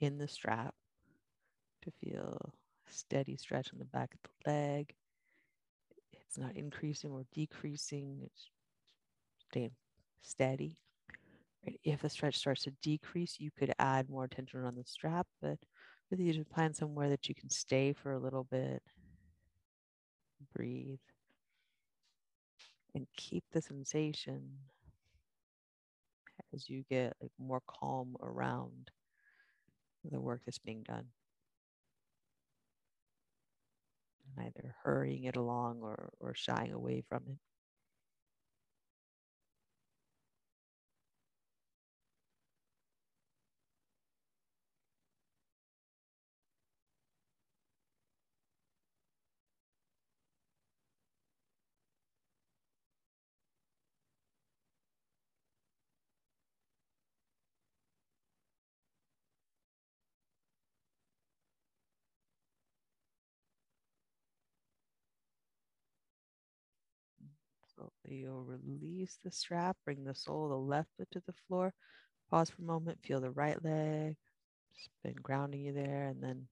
in 0.00 0.18
the 0.18 0.28
strap 0.28 0.74
to 1.82 1.90
feel 1.90 2.54
steady 2.88 3.36
stretch 3.36 3.72
on 3.72 3.78
the 3.78 3.84
back 3.84 4.14
of 4.14 4.20
the 4.44 4.50
leg. 4.50 4.94
It's 6.12 6.38
not 6.38 6.56
increasing 6.56 7.10
or 7.10 7.24
decreasing, 7.32 8.20
it's 8.24 8.50
staying 9.50 9.72
steady. 10.22 10.78
If 11.84 12.02
the 12.02 12.08
stretch 12.10 12.36
starts 12.38 12.64
to 12.64 12.72
decrease, 12.82 13.40
you 13.40 13.50
could 13.56 13.72
add 13.78 14.08
more 14.10 14.28
tension 14.28 14.64
on 14.64 14.74
the 14.76 14.84
strap, 14.84 15.26
but 15.40 15.58
really 16.10 16.24
you 16.24 16.32
should 16.32 16.48
find 16.48 16.74
somewhere 16.76 17.08
that 17.10 17.28
you 17.28 17.34
can 17.34 17.50
stay 17.50 17.92
for 17.92 18.12
a 18.12 18.18
little 18.18 18.44
bit. 18.44 18.82
Breathe. 20.54 21.00
And 22.94 23.06
keep 23.16 23.44
the 23.52 23.60
sensation 23.60 24.58
as 26.54 26.68
you 26.68 26.84
get 26.88 27.14
like 27.20 27.32
more 27.38 27.62
calm 27.66 28.16
around 28.20 28.90
the 30.04 30.20
work 30.20 30.42
that's 30.44 30.58
being 30.58 30.82
done. 30.82 31.06
Neither 34.36 34.74
hurrying 34.82 35.24
it 35.24 35.36
along 35.36 35.82
or, 35.82 36.12
or 36.18 36.34
shying 36.34 36.72
away 36.72 37.02
from 37.08 37.22
it. 37.28 37.38
You'll 68.14 68.44
release 68.44 69.18
the 69.24 69.30
strap, 69.30 69.76
bring 69.84 70.04
the 70.04 70.14
sole 70.14 70.44
of 70.44 70.50
the 70.50 70.56
left 70.56 70.88
foot 70.96 71.08
to 71.12 71.22
the 71.26 71.34
floor. 71.48 71.72
Pause 72.30 72.50
for 72.50 72.62
a 72.62 72.66
moment, 72.66 72.98
feel 73.02 73.20
the 73.20 73.30
right 73.30 73.62
leg. 73.64 74.16
Just 74.74 74.90
been 75.02 75.14
grounding 75.22 75.62
you 75.62 75.72
there, 75.72 76.08
and 76.08 76.22
then 76.22 76.48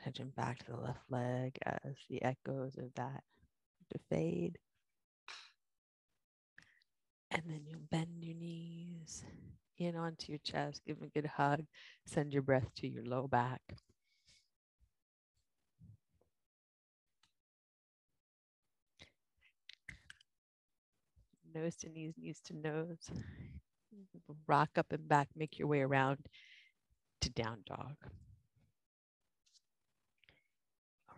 attention 0.00 0.32
back 0.36 0.58
to 0.58 0.72
the 0.72 0.80
left 0.80 1.10
leg 1.10 1.58
as 1.66 1.94
the 2.08 2.22
echoes 2.22 2.76
of 2.78 2.92
that 2.94 3.22
to 3.92 3.98
fade. 4.10 4.58
And 7.30 7.42
then 7.46 7.62
you'll 7.66 7.80
bend 7.90 8.18
your 8.20 8.36
knees 8.36 9.24
in 9.78 9.96
onto 9.96 10.32
your 10.32 10.40
chest, 10.44 10.82
give 10.86 11.02
a 11.02 11.06
good 11.06 11.26
hug, 11.26 11.64
send 12.04 12.32
your 12.32 12.42
breath 12.42 12.68
to 12.76 12.88
your 12.88 13.04
low 13.04 13.26
back. 13.26 13.60
Nose 21.54 21.76
to 21.76 21.88
knees, 21.88 22.14
knees 22.18 22.40
to 22.46 22.56
nose. 22.56 23.10
Rock 24.46 24.70
up 24.76 24.92
and 24.92 25.06
back, 25.08 25.28
make 25.36 25.58
your 25.58 25.68
way 25.68 25.80
around 25.80 26.18
to 27.20 27.30
down 27.30 27.58
dog. 27.66 27.96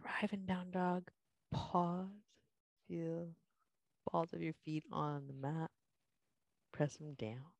Arrive 0.05 0.33
in 0.33 0.47
down 0.47 0.71
dog, 0.71 1.11
pause, 1.53 2.07
feel 2.89 3.29
balls 4.11 4.33
of 4.33 4.43
your 4.43 4.55
feet 4.65 4.85
on 4.93 5.27
the 5.27 5.35
mat, 5.35 5.71
press 6.73 6.97
them 6.97 7.15
down. 7.15 7.53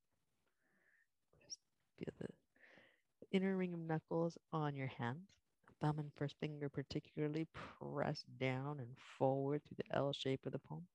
Just 1.43 1.59
Feel 1.99 2.13
the 2.19 3.37
inner 3.37 3.57
ring 3.57 3.75
of 3.75 3.81
knuckles 3.81 4.37
on 4.53 4.77
your 4.77 4.89
hands. 4.99 5.29
Thumb 5.81 5.99
and 5.99 6.11
first 6.17 6.37
finger 6.41 6.69
particularly 6.69 7.47
press 7.81 8.25
down 8.39 8.79
and 8.81 8.97
forward 9.19 9.63
through 9.65 9.77
the 9.79 9.97
L 9.97 10.13
shape 10.13 10.47
of 10.47 10.53
the 10.53 10.59
palm. 10.59 10.87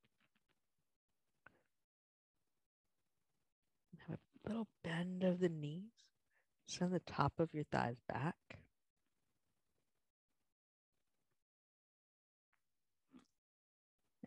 Little 4.46 4.68
bend 4.82 5.24
of 5.24 5.40
the 5.40 5.48
knees. 5.48 5.92
Send 6.66 6.92
the 6.92 7.00
top 7.00 7.32
of 7.38 7.52
your 7.52 7.64
thighs 7.72 7.96
back. 8.08 8.36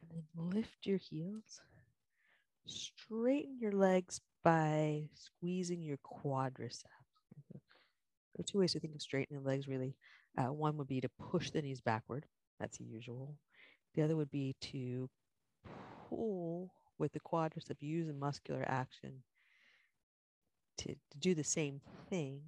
And 0.02 0.10
then 0.12 0.50
lift 0.50 0.86
your 0.86 0.98
heels. 0.98 1.62
Straighten 2.66 3.58
your 3.60 3.72
legs 3.72 4.20
by 4.44 5.10
squeezing 5.14 5.82
your 5.82 5.98
quadriceps. 5.98 6.84
There 7.52 8.42
are 8.42 8.44
two 8.46 8.60
ways 8.60 8.74
to 8.74 8.80
think 8.80 8.96
of 8.96 9.02
straightening 9.02 9.42
the 9.42 9.48
legs, 9.48 9.68
really. 9.68 9.96
Uh, 10.38 10.52
one 10.52 10.78
would 10.78 10.88
be 10.88 11.02
to 11.02 11.10
push 11.32 11.52
the 11.52 11.62
knees 11.62 11.82
backward. 11.82 12.26
That's 12.60 12.80
usual. 12.80 13.38
The 13.96 14.02
other 14.02 14.16
would 14.16 14.32
be 14.32 14.56
to 14.62 15.10
pull 16.10 16.72
with 16.98 17.14
the 17.14 17.20
quadriceps, 17.20 17.82
use 17.82 18.10
a 18.10 18.14
muscular 18.14 18.64
action 18.68 19.24
to, 20.78 20.90
to 20.90 21.18
do 21.20 21.34
the 21.34 21.44
same 21.44 21.82
thing, 22.10 22.42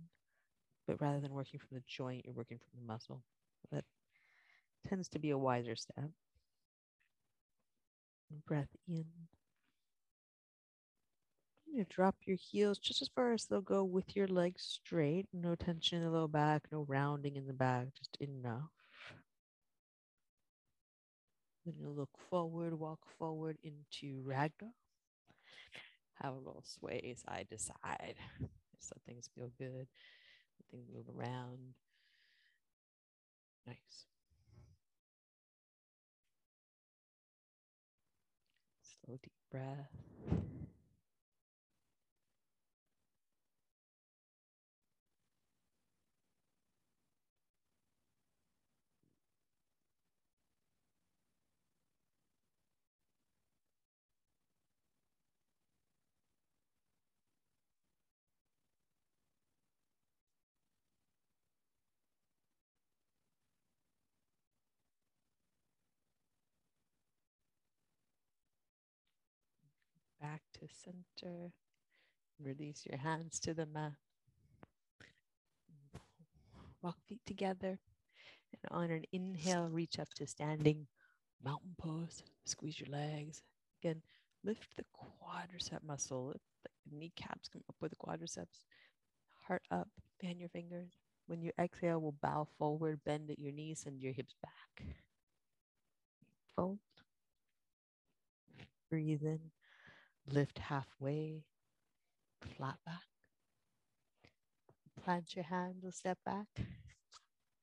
but 0.87 1.01
rather 1.01 1.19
than 1.19 1.33
working 1.33 1.59
from 1.59 1.75
the 1.77 1.83
joint, 1.87 2.25
you're 2.25 2.33
working 2.33 2.59
from 2.59 2.79
the 2.79 2.85
muscle. 2.85 3.23
That 3.71 3.85
tends 4.87 5.07
to 5.09 5.19
be 5.19 5.31
a 5.31 5.37
wiser 5.37 5.75
step. 5.75 6.09
Breath 8.45 8.75
in. 8.87 9.05
You 11.67 11.85
drop 11.89 12.15
your 12.25 12.37
heels 12.37 12.79
just 12.79 13.01
as 13.01 13.09
far 13.09 13.33
as 13.33 13.45
they'll 13.45 13.61
go 13.61 13.83
with 13.83 14.15
your 14.15 14.27
legs 14.27 14.63
straight. 14.63 15.27
No 15.33 15.55
tension 15.55 15.97
in 15.97 16.05
the 16.05 16.09
low 16.09 16.27
back, 16.27 16.63
no 16.71 16.85
rounding 16.87 17.35
in 17.35 17.47
the 17.47 17.53
back, 17.53 17.87
just 17.97 18.17
enough. 18.21 18.69
Then 21.65 21.75
you 21.79 21.89
look 21.89 22.11
forward, 22.29 22.73
walk 22.79 22.99
forward 23.17 23.57
into 23.63 24.23
ragdoll 24.23 24.73
have 26.21 26.33
a 26.33 26.37
little 26.37 26.63
sway 26.65 27.15
side 27.17 27.47
to 27.49 27.57
side. 27.59 28.15
So 28.79 28.95
things 29.07 29.29
feel 29.35 29.49
good. 29.57 29.87
Things 30.69 30.87
move 30.93 31.05
around. 31.17 31.57
Nice. 33.65 34.05
Slow 38.83 39.17
deep 39.23 39.33
breath. 39.49 40.04
Center. 70.71 71.51
Release 72.39 72.85
your 72.85 72.99
hands 72.99 73.39
to 73.41 73.53
the 73.53 73.65
mat. 73.65 73.93
Walk 76.81 76.97
feet 77.07 77.21
together. 77.25 77.79
And 78.51 78.71
on 78.71 78.91
an 78.91 79.03
inhale, 79.11 79.69
reach 79.69 79.99
up 79.99 80.09
to 80.15 80.27
standing 80.27 80.87
mountain 81.43 81.75
pose. 81.77 82.23
Squeeze 82.45 82.79
your 82.79 82.89
legs. 82.89 83.41
Again, 83.81 84.01
lift 84.43 84.75
the 84.77 84.85
quadricep 84.93 85.83
muscle. 85.83 86.33
The 86.63 86.95
kneecaps 86.95 87.49
come 87.49 87.63
up 87.69 87.75
with 87.81 87.91
the 87.91 87.97
quadriceps. 87.97 88.63
Heart 89.47 89.63
up, 89.71 89.89
fan 90.21 90.39
your 90.39 90.49
fingers. 90.49 90.91
When 91.27 91.41
you 91.41 91.51
exhale, 91.59 91.99
we'll 91.99 92.15
bow 92.21 92.47
forward, 92.57 92.99
bend 93.05 93.31
at 93.31 93.39
your 93.39 93.51
knees, 93.51 93.85
and 93.87 94.01
your 94.01 94.13
hips 94.13 94.35
back. 94.43 94.85
Fold. 96.55 96.79
Breathe 98.89 99.23
in. 99.23 99.39
Lift 100.31 100.59
halfway. 100.59 101.43
Flat 102.41 102.77
back. 102.85 103.01
Plant 105.03 105.35
your 105.35 105.45
hands, 105.45 105.79
we'll 105.81 105.91
step 105.91 106.17
back. 106.25 106.47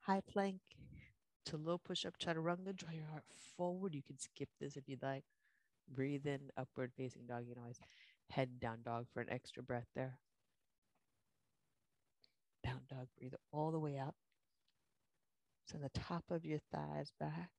High 0.00 0.22
plank 0.28 0.60
to 1.46 1.56
low 1.56 1.78
push 1.78 2.04
up 2.04 2.14
chaturanga. 2.18 2.74
Draw 2.74 2.92
your 2.92 3.06
heart 3.06 3.24
forward. 3.56 3.94
You 3.94 4.02
can 4.02 4.18
skip 4.18 4.48
this 4.60 4.76
if 4.76 4.88
you'd 4.88 5.02
like. 5.02 5.24
Breathe 5.92 6.26
in, 6.26 6.50
upward 6.56 6.92
facing 6.96 7.26
dog. 7.26 7.44
You 7.46 7.54
can 7.54 7.62
always 7.62 7.80
head 8.30 8.60
down 8.60 8.78
dog 8.84 9.06
for 9.12 9.20
an 9.20 9.30
extra 9.30 9.62
breath 9.62 9.88
there. 9.94 10.18
Down 12.64 12.80
dog, 12.88 13.08
breathe 13.18 13.34
all 13.52 13.72
the 13.72 13.80
way 13.80 13.98
up. 13.98 14.14
Send 15.66 15.82
the 15.82 15.90
top 15.98 16.24
of 16.30 16.44
your 16.44 16.60
thighs 16.72 17.12
back. 17.18 17.50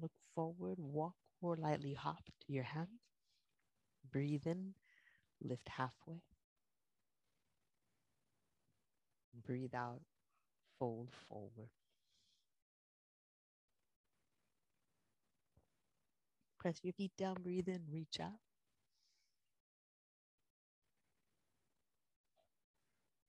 Look 0.00 0.12
forward, 0.34 0.78
walk 0.78 1.14
or 1.46 1.56
lightly 1.56 1.94
hop 1.94 2.24
to 2.46 2.52
your 2.52 2.64
hands. 2.64 3.00
Breathe 4.10 4.46
in, 4.46 4.74
lift 5.40 5.68
halfway. 5.68 6.22
Breathe 9.44 9.72
out, 9.76 10.02
fold 10.78 11.10
forward. 11.28 11.70
Press 16.58 16.80
your 16.84 16.92
feet 16.92 17.16
down, 17.16 17.36
breathe 17.42 17.66
in, 17.66 17.86
reach 17.90 18.20
out. 18.20 18.40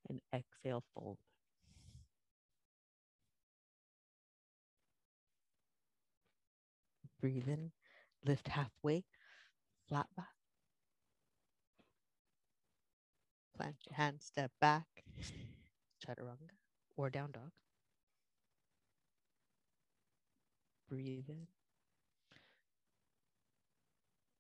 And 0.10 0.22
exhale, 0.34 0.84
fold. 0.96 1.20
Breathe 7.20 7.48
in, 7.48 7.72
lift 8.28 8.48
halfway, 8.50 9.06
flat 9.88 10.08
back. 10.16 10.26
Plant 13.56 13.76
your 13.90 13.96
hands, 13.96 14.26
step 14.26 14.52
back, 14.62 14.86
chaturanga 16.06 16.52
or 16.96 17.10
down 17.10 17.32
dog. 17.32 17.52
Breathe 20.90 21.30
in. 21.30 21.48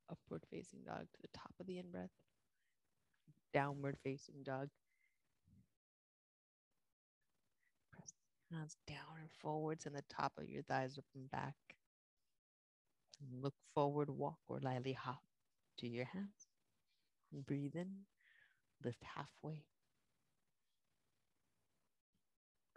Upward 0.10 0.44
facing 0.50 0.79
dog 0.86 1.08
to 1.13 1.22
the 1.22 1.27
top 1.34 1.53
of 1.60 1.67
the 1.67 1.77
in 1.77 1.91
breath. 1.91 2.12
Downward 3.53 3.98
facing 4.03 4.44
dog. 4.44 4.70
Press 7.92 8.14
hands 8.51 8.77
down 8.88 9.20
and 9.20 9.29
forwards 9.31 9.85
and 9.85 9.96
the 9.96 10.03
top 10.09 10.33
of 10.38 10.48
your 10.48 10.61
thighs 10.64 10.98
up 10.98 11.05
and 11.16 11.29
back. 11.29 11.55
Look 13.42 13.56
forward, 13.74 14.10
walk 14.10 14.38
or 14.48 14.60
lightly 14.60 14.94
hop 14.94 15.22
to 15.80 15.88
your 15.88 16.06
hands. 16.06 16.48
Breathe 17.32 17.75
in, 17.75 18.06
lift 18.84 19.03
halfway. 19.03 19.64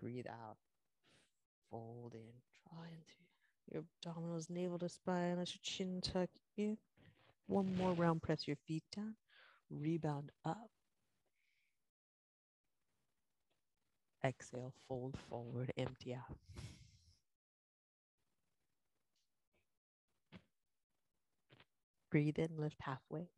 Breathe 0.01 0.27
out, 0.29 0.57
fold 1.71 2.15
in, 2.15 2.33
draw 2.69 2.83
into 2.85 3.15
your 3.71 3.83
abdominals, 3.83 4.51
navel 4.51 4.79
to 4.79 4.89
spine. 4.89 5.37
Let 5.39 5.55
your 5.55 5.61
chin 5.63 6.01
tuck 6.01 6.31
in. 6.57 6.79
One 7.47 7.77
more 7.77 7.93
round, 7.93 8.23
press 8.23 8.47
your 8.47 8.57
feet 8.67 8.85
down, 8.95 9.17
rebound 9.71 10.31
up. 10.45 10.71
Exhale, 14.25 14.73
fold 14.89 15.17
forward, 15.29 15.73
empty 15.77 16.15
out. 16.15 16.37
Breathe 22.11 22.39
in, 22.39 22.59
lift 22.59 22.83
halfway. 22.83 23.31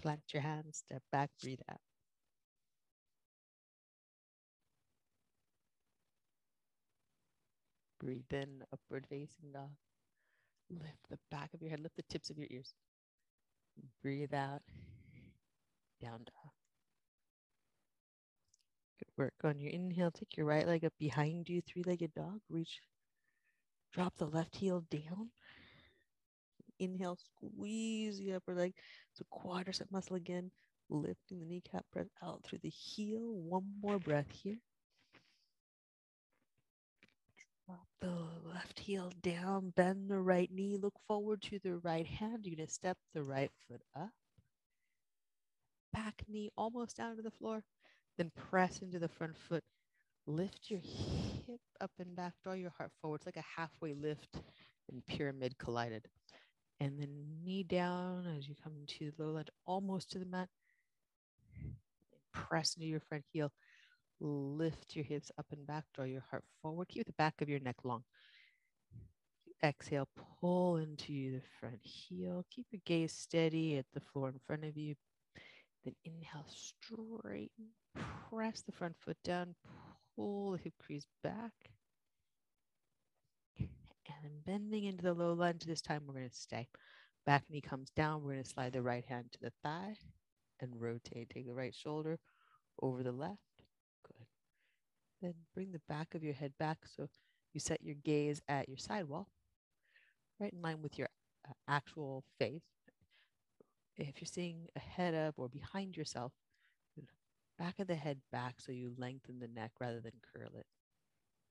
Plant 0.00 0.32
your 0.32 0.42
hands, 0.42 0.78
step 0.78 1.02
back, 1.10 1.30
breathe 1.42 1.60
out. 1.68 1.80
Breathe 7.98 8.32
in, 8.32 8.64
upward 8.72 9.06
facing 9.06 9.52
dog. 9.52 9.72
Lift 10.70 11.08
the 11.10 11.18
back 11.30 11.52
of 11.54 11.60
your 11.62 11.70
head, 11.70 11.80
lift 11.80 11.96
the 11.96 12.02
tips 12.04 12.30
of 12.30 12.38
your 12.38 12.48
ears. 12.50 12.74
Breathe 14.02 14.34
out, 14.34 14.62
down 16.00 16.24
dog. 16.24 16.52
Good 18.98 19.08
work 19.16 19.34
on 19.42 19.58
your 19.58 19.70
inhale. 19.70 20.10
Take 20.10 20.36
your 20.36 20.44
right 20.46 20.66
leg 20.66 20.84
up 20.84 20.92
behind 20.98 21.48
you, 21.48 21.62
three 21.62 21.82
legged 21.82 22.14
dog. 22.14 22.40
Reach, 22.50 22.80
drop 23.96 24.14
the 24.18 24.26
left 24.26 24.54
heel 24.54 24.84
down. 24.90 25.30
Inhale, 26.78 27.16
squeeze 27.16 28.18
the 28.18 28.34
upper 28.34 28.54
leg. 28.54 28.74
So 29.14 29.24
quadricep 29.32 29.90
muscle 29.90 30.16
again, 30.16 30.50
lifting 30.90 31.40
the 31.40 31.46
kneecap, 31.46 31.86
breath 31.92 32.06
out 32.22 32.42
through 32.44 32.58
the 32.62 32.68
heel. 32.68 33.22
One 33.22 33.64
more 33.80 33.98
breath 33.98 34.30
here. 34.30 34.58
Drop 37.66 37.86
the 38.00 38.14
left 38.52 38.78
heel 38.78 39.10
down, 39.22 39.72
bend 39.74 40.10
the 40.10 40.20
right 40.20 40.50
knee, 40.52 40.78
look 40.80 40.94
forward 41.08 41.40
to 41.42 41.58
the 41.64 41.78
right 41.78 42.06
hand. 42.06 42.44
You're 42.44 42.56
going 42.56 42.66
to 42.66 42.72
step 42.72 42.98
the 43.14 43.22
right 43.22 43.50
foot 43.66 43.80
up. 43.96 44.10
Back 45.94 46.22
knee 46.28 46.50
almost 46.56 46.98
down 46.98 47.16
to 47.16 47.22
the 47.22 47.30
floor. 47.30 47.64
Then 48.18 48.30
press 48.50 48.82
into 48.82 48.98
the 48.98 49.08
front 49.08 49.36
foot. 49.48 49.64
Lift 50.26 50.70
your 50.70 50.80
hip 50.80 51.60
up 51.80 51.92
and 51.98 52.16
back. 52.16 52.34
Draw 52.42 52.54
your 52.54 52.72
heart 52.76 52.90
forward. 53.00 53.16
It's 53.16 53.26
like 53.26 53.36
a 53.36 53.60
halfway 53.60 53.94
lift 53.94 54.40
and 54.90 55.06
pyramid 55.06 55.56
collided. 55.58 56.06
And 56.80 57.00
then 57.00 57.10
knee 57.44 57.62
down 57.62 58.26
as 58.36 58.48
you 58.48 58.54
come 58.62 58.72
to 58.98 59.12
the 59.16 59.24
low 59.24 59.32
ledge, 59.32 59.48
almost 59.66 60.10
to 60.10 60.18
the 60.18 60.26
mat. 60.26 60.48
Press 62.32 62.74
into 62.74 62.88
your 62.88 63.00
front 63.00 63.24
heel. 63.32 63.52
Lift 64.20 64.96
your 64.96 65.04
hips 65.04 65.30
up 65.38 65.46
and 65.52 65.66
back, 65.66 65.84
draw 65.94 66.04
your 66.04 66.24
heart 66.30 66.44
forward. 66.60 66.88
Keep 66.88 67.06
the 67.06 67.12
back 67.12 67.40
of 67.40 67.48
your 67.48 67.60
neck 67.60 67.76
long. 67.84 68.02
Exhale, 69.62 70.08
pull 70.40 70.76
into 70.76 71.32
the 71.32 71.42
front 71.60 71.80
heel. 71.82 72.44
Keep 72.50 72.66
your 72.72 72.80
gaze 72.84 73.12
steady 73.12 73.78
at 73.78 73.86
the 73.94 74.00
floor 74.00 74.28
in 74.28 74.40
front 74.46 74.64
of 74.64 74.76
you. 74.76 74.94
Then 75.84 75.94
inhale, 76.04 76.46
straighten. 76.48 77.68
Press 78.30 78.62
the 78.62 78.72
front 78.72 78.96
foot 78.98 79.16
down. 79.24 79.54
Pull 80.16 80.52
the 80.52 80.58
hip 80.58 80.74
crease 80.78 81.06
back. 81.22 81.52
And 83.58 83.68
then 84.22 84.32
bending 84.46 84.84
into 84.84 85.02
the 85.02 85.14
low 85.14 85.32
lunge. 85.34 85.64
This 85.64 85.82
time 85.82 86.02
we're 86.06 86.14
going 86.14 86.28
to 86.28 86.34
stay. 86.34 86.68
Back 87.26 87.44
knee 87.50 87.60
comes 87.60 87.90
down. 87.90 88.22
We're 88.22 88.32
going 88.32 88.44
to 88.44 88.48
slide 88.50 88.72
the 88.72 88.82
right 88.82 89.04
hand 89.04 89.32
to 89.32 89.38
the 89.40 89.52
thigh 89.62 89.96
and 90.60 90.80
rotate. 90.80 91.30
Take 91.30 91.46
the 91.46 91.54
right 91.54 91.74
shoulder 91.74 92.18
over 92.82 93.02
the 93.02 93.12
left 93.12 93.40
Good. 94.04 94.26
then 95.22 95.34
bring 95.54 95.72
the 95.72 95.80
back 95.88 96.14
of 96.14 96.22
your 96.22 96.34
head 96.34 96.52
back 96.58 96.78
so 96.86 97.08
you 97.52 97.60
set 97.60 97.82
your 97.82 97.94
gaze 98.04 98.42
at 98.48 98.68
your 98.68 98.78
sidewall, 98.78 99.28
right 100.38 100.52
in 100.52 100.62
line 100.62 100.82
with 100.82 100.98
your 100.98 101.08
uh, 101.48 101.52
actual 101.68 102.24
face. 102.38 102.62
If 103.96 104.20
you're 104.20 104.26
seeing 104.26 104.68
ahead 104.76 105.14
of 105.14 105.34
or 105.38 105.48
behind 105.48 105.96
yourself, 105.96 106.32
back 107.58 107.78
of 107.78 107.86
the 107.86 107.94
head 107.94 108.18
back 108.30 108.56
so 108.58 108.72
you 108.72 108.92
lengthen 108.98 109.38
the 109.38 109.48
neck 109.48 109.72
rather 109.80 110.00
than 110.00 110.12
curl 110.32 110.50
it. 110.56 110.66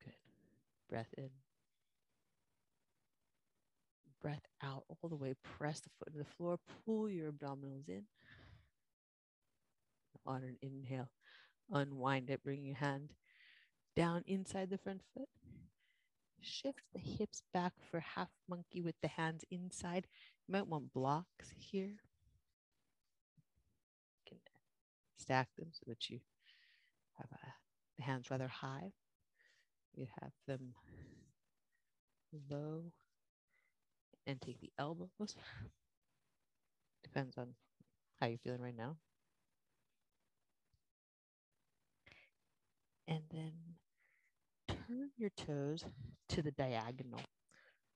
Good. 0.03 0.13
Breath 0.89 1.13
in. 1.17 1.29
Breath 4.21 4.45
out 4.63 4.83
all 4.89 5.09
the 5.09 5.15
way. 5.15 5.35
Press 5.43 5.81
the 5.81 5.89
foot 5.99 6.13
to 6.13 6.19
the 6.19 6.25
floor. 6.25 6.57
Pull 6.85 7.09
your 7.09 7.31
abdominals 7.31 7.87
in. 7.87 8.03
On 10.27 10.41
an 10.41 10.57
inhale, 10.63 11.11
unwind 11.71 12.31
it. 12.31 12.43
Bring 12.43 12.63
your 12.65 12.77
hand 12.77 13.13
down 13.95 14.23
inside 14.25 14.71
the 14.71 14.77
front 14.79 15.01
foot. 15.13 15.29
Shift 16.41 16.81
the 16.93 16.99
hips 16.99 17.43
back 17.53 17.73
for 17.89 17.99
half 17.99 18.29
monkey 18.49 18.81
with 18.81 18.95
the 19.01 19.07
hands 19.07 19.43
inside. 19.51 20.07
You 20.47 20.53
might 20.53 20.67
want 20.67 20.93
blocks 20.93 21.53
here. 21.57 21.99
You 24.15 24.23
can 24.27 24.37
stack 25.25 25.49
them 25.57 25.69
so 25.73 25.83
that 25.87 26.09
you 26.09 26.19
have 27.17 27.27
the 27.97 28.03
hands 28.03 28.31
rather 28.31 28.47
high. 28.47 28.91
You 29.95 30.07
have 30.21 30.31
them 30.47 30.75
low 32.49 32.91
and 34.27 34.41
take 34.41 34.59
the 34.59 34.71
elbows. 34.77 35.35
Depends 37.03 37.37
on 37.37 37.55
how 38.19 38.27
you're 38.27 38.39
feeling 38.39 38.61
right 38.61 38.75
now. 38.77 38.97
And 43.07 43.21
then 43.31 43.53
turn 44.67 45.11
your 45.17 45.31
toes 45.31 45.85
to 46.29 46.41
the 46.41 46.51
diagonal. 46.51 47.21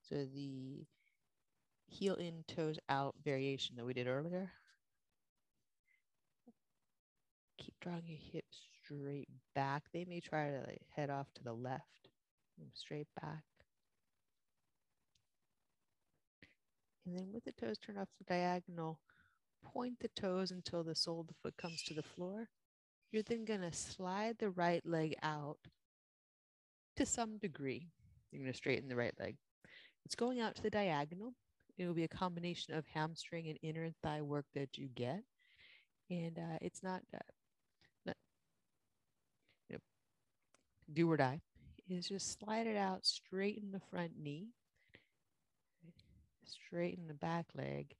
So 0.01 0.25
the 0.25 0.85
heel 1.87 2.15
in, 2.15 2.45
toes 2.47 2.79
out 2.87 3.15
variation 3.23 3.75
that 3.75 3.85
we 3.85 3.93
did 3.93 4.07
earlier. 4.07 4.51
Keep 7.59 7.75
drawing 7.81 8.07
your 8.07 8.19
hips 8.31 8.57
straight 8.83 9.29
back. 9.53 9.83
They 9.93 10.05
may 10.05 10.19
try 10.19 10.49
to 10.49 10.63
like 10.65 10.81
head 10.95 11.09
off 11.09 11.27
to 11.35 11.43
the 11.43 11.53
left. 11.53 11.83
Straight 12.73 13.07
back. 13.21 13.43
And 17.05 17.17
then 17.17 17.29
with 17.33 17.45
the 17.45 17.53
toes 17.53 17.77
turned 17.77 17.97
off 17.97 18.09
the 18.17 18.25
diagonal, 18.25 18.99
point 19.63 19.99
the 19.99 20.09
toes 20.09 20.51
until 20.51 20.83
the 20.83 20.95
sole 20.95 21.21
of 21.21 21.27
the 21.27 21.33
foot 21.41 21.55
comes 21.57 21.81
to 21.83 21.93
the 21.93 22.03
floor. 22.03 22.49
You're 23.11 23.23
then 23.23 23.45
going 23.45 23.61
to 23.61 23.73
slide 23.73 24.37
the 24.39 24.49
right 24.51 24.85
leg 24.85 25.15
out 25.23 25.57
to 26.97 27.05
some 27.05 27.37
degree. 27.37 27.87
You're 28.31 28.43
going 28.43 28.51
to 28.51 28.57
straighten 28.57 28.89
the 28.89 28.95
right 28.95 29.17
leg. 29.19 29.37
It's 30.05 30.15
going 30.15 30.39
out 30.39 30.55
to 30.55 30.61
the 30.61 30.69
diagonal. 30.69 31.33
It 31.77 31.87
will 31.87 31.93
be 31.93 32.03
a 32.03 32.09
combination 32.09 32.73
of 32.75 32.85
hamstring 32.93 33.47
and 33.47 33.57
inner 33.63 33.89
thigh 34.03 34.21
work 34.21 34.45
that 34.53 34.77
you 34.77 34.89
get. 34.93 35.23
And 36.09 36.37
uh, 36.37 36.57
it's 36.61 36.83
not, 36.83 37.01
uh, 37.13 37.19
not 38.05 38.17
you 39.69 39.75
know, 39.75 39.79
do 40.93 41.09
or 41.09 41.17
die. 41.17 41.41
Is 41.89 42.07
just 42.07 42.39
slide 42.39 42.67
it 42.67 42.77
out, 42.77 43.05
straighten 43.05 43.71
the 43.71 43.81
front 43.89 44.11
knee, 44.21 44.49
straighten 46.45 47.07
the 47.07 47.15
back 47.15 47.47
leg. 47.55 47.95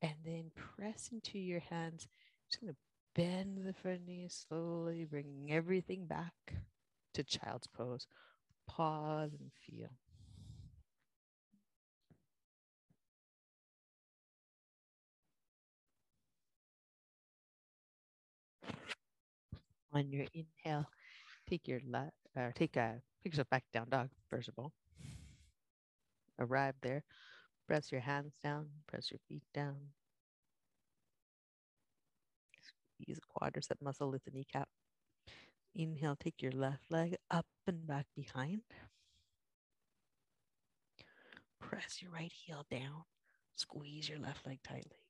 And 0.00 0.14
then 0.24 0.50
press 0.54 1.10
into 1.12 1.38
your 1.38 1.60
hands. 1.60 2.08
Just 2.48 2.62
going 2.62 2.72
to 2.72 2.78
bend 3.14 3.66
the 3.66 3.74
front 3.74 4.06
knee 4.06 4.28
slowly, 4.30 5.04
bringing 5.04 5.52
everything 5.52 6.06
back 6.06 6.54
to 7.12 7.22
child's 7.22 7.66
pose. 7.66 8.06
Pause 8.66 9.32
and 9.38 9.50
feel. 9.66 9.90
On 19.92 20.10
your 20.12 20.26
inhale, 20.34 20.86
take 21.48 21.66
your 21.66 21.80
left, 21.88 22.14
or 22.36 22.52
take 22.54 22.76
a 22.76 23.02
pick 23.22 23.32
yourself 23.32 23.50
back 23.50 23.64
down 23.72 23.88
dog 23.90 24.08
first 24.28 24.48
of 24.48 24.54
all. 24.56 24.72
Arrive 26.38 26.74
there, 26.82 27.04
press 27.66 27.90
your 27.90 28.00
hands 28.00 28.34
down, 28.42 28.68
press 28.86 29.10
your 29.10 29.18
feet 29.28 29.42
down. 29.52 29.76
Squeeze 32.60 33.18
quadricep 33.36 33.82
muscle, 33.82 34.08
lift 34.08 34.26
the 34.26 34.30
kneecap. 34.30 34.68
Inhale, 35.74 36.16
take 36.16 36.40
your 36.40 36.52
left 36.52 36.90
leg 36.90 37.16
up 37.30 37.46
and 37.66 37.86
back 37.86 38.06
behind. 38.14 38.62
Press 41.60 42.00
your 42.00 42.10
right 42.12 42.32
heel 42.32 42.64
down. 42.70 43.04
Squeeze 43.54 44.08
your 44.08 44.18
left 44.18 44.46
leg 44.46 44.58
tightly. 44.62 45.09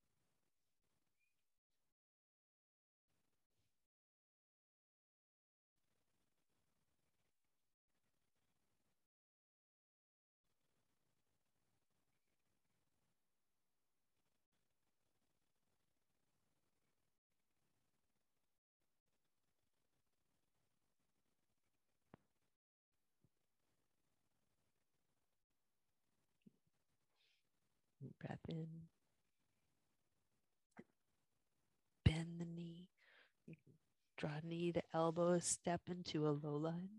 Breath 28.30 28.38
in. 28.48 28.68
Bend 32.04 32.38
the 32.38 32.44
knee. 32.44 32.86
Draw 34.16 34.30
knee 34.44 34.70
to 34.72 34.82
elbow, 34.94 35.38
step 35.40 35.80
into 35.88 36.28
a 36.28 36.30
low 36.30 36.56
lunge. 36.56 36.90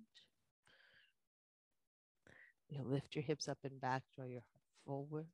You 2.68 2.84
lift 2.84 3.16
your 3.16 3.24
hips 3.24 3.48
up 3.48 3.60
and 3.64 3.80
back, 3.80 4.04
draw 4.14 4.26
your 4.26 4.42
heart 4.42 4.64
forward. 4.86 5.28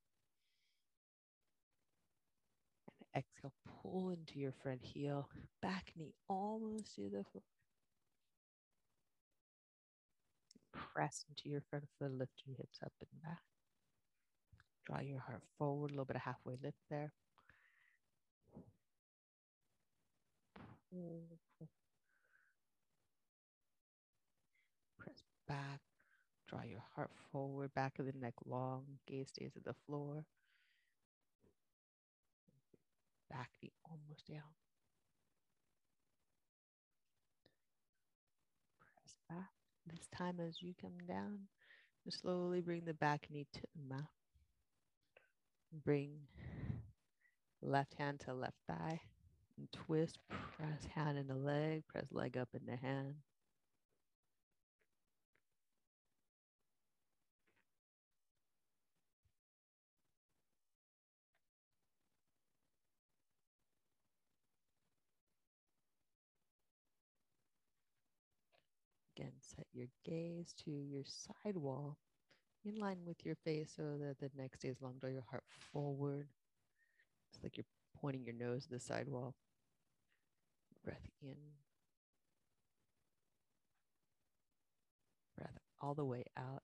And 2.99 3.23
exhale, 3.23 3.53
pull 3.81 4.09
into 4.11 4.37
your 4.37 4.51
front 4.51 4.83
heel, 4.83 5.29
back 5.63 5.93
knee 5.95 6.13
almost 6.27 6.93
to 6.95 7.09
the 7.09 7.23
floor. 7.23 7.43
Press 10.73 11.25
into 11.29 11.49
your 11.49 11.61
front 11.71 11.85
foot, 11.97 12.11
lift 12.11 12.43
your 12.45 12.55
hips 12.57 12.79
up 12.83 12.91
and 12.99 13.21
back. 13.23 13.41
Draw 14.87 15.01
your 15.01 15.19
heart 15.19 15.41
forward, 15.57 15.91
a 15.91 15.93
little 15.93 16.05
bit 16.05 16.15
of 16.15 16.21
halfway 16.21 16.55
lift 16.63 16.77
there. 16.89 17.11
Press 24.97 25.23
back. 25.45 25.81
Draw 26.47 26.61
your 26.63 26.83
heart 26.95 27.11
forward, 27.31 27.73
back 27.73 27.99
of 27.99 28.05
the 28.05 28.13
neck 28.17 28.35
long, 28.45 28.85
gaze 29.05 29.27
stays 29.27 29.51
at 29.57 29.65
the 29.65 29.75
floor. 29.85 30.25
Back 33.29 33.49
knee 33.61 33.73
almost 33.83 34.25
down. 34.29 34.55
Press 38.79 39.15
back. 39.29 39.49
This 39.85 40.07
time, 40.17 40.39
as 40.39 40.61
you 40.61 40.73
come 40.81 40.97
down, 41.05 41.39
slowly 42.09 42.61
bring 42.61 42.85
the 42.85 42.93
back 42.93 43.27
knee 43.29 43.47
to 43.53 43.61
the 43.75 43.95
mat. 43.95 44.16
Bring 45.71 46.27
left 47.61 47.93
hand 47.95 48.19
to 48.21 48.33
left 48.33 48.57
thigh 48.67 49.01
and 49.57 49.71
twist, 49.71 50.19
press 50.29 50.85
hand 50.95 51.17
in 51.17 51.27
the 51.27 51.35
leg, 51.35 51.83
press 51.87 52.05
leg 52.11 52.37
up 52.37 52.49
in 52.53 52.65
the 52.65 52.75
hand. 52.77 53.15
Again, 69.17 69.33
set 69.41 69.65
your 69.73 69.87
gaze 70.05 70.53
to 70.63 70.71
your 70.71 71.03
side 71.05 71.57
wall 71.57 71.97
in 72.67 72.79
line 72.79 72.99
with 73.05 73.25
your 73.25 73.35
face 73.35 73.73
so 73.75 73.83
that 73.99 74.19
the 74.19 74.29
neck 74.41 74.55
stays 74.55 74.77
long. 74.81 74.95
Draw 74.99 75.09
your 75.09 75.25
heart 75.29 75.43
forward. 75.71 76.27
It's 77.31 77.43
like 77.43 77.57
you're 77.57 77.65
pointing 77.99 78.25
your 78.25 78.35
nose 78.35 78.65
to 78.65 78.71
the 78.71 78.79
sidewall. 78.79 79.35
Breath 80.83 81.09
in. 81.21 81.35
Breath 85.37 85.57
all 85.81 85.93
the 85.93 86.05
way 86.05 86.25
out. 86.37 86.63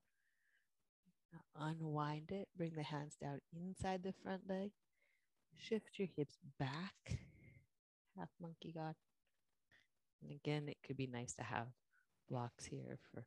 Now 1.32 1.68
unwind 1.70 2.32
it. 2.32 2.48
Bring 2.56 2.74
the 2.76 2.84
hands 2.84 3.16
down 3.22 3.42
inside 3.54 4.04
the 4.04 4.14
front 4.24 4.42
leg. 4.48 4.72
Shift 5.56 5.98
your 5.98 6.08
hips 6.16 6.38
back. 6.60 7.20
Half 8.18 8.30
monkey 8.42 8.72
God. 8.76 8.96
And 10.22 10.32
again, 10.32 10.70
it 10.70 10.78
could 10.86 10.98
be 10.98 11.08
nice 11.08 11.34
to 11.34 11.44
have 11.44 11.68
blocks 12.30 12.66
here 12.66 12.98
for 13.12 13.26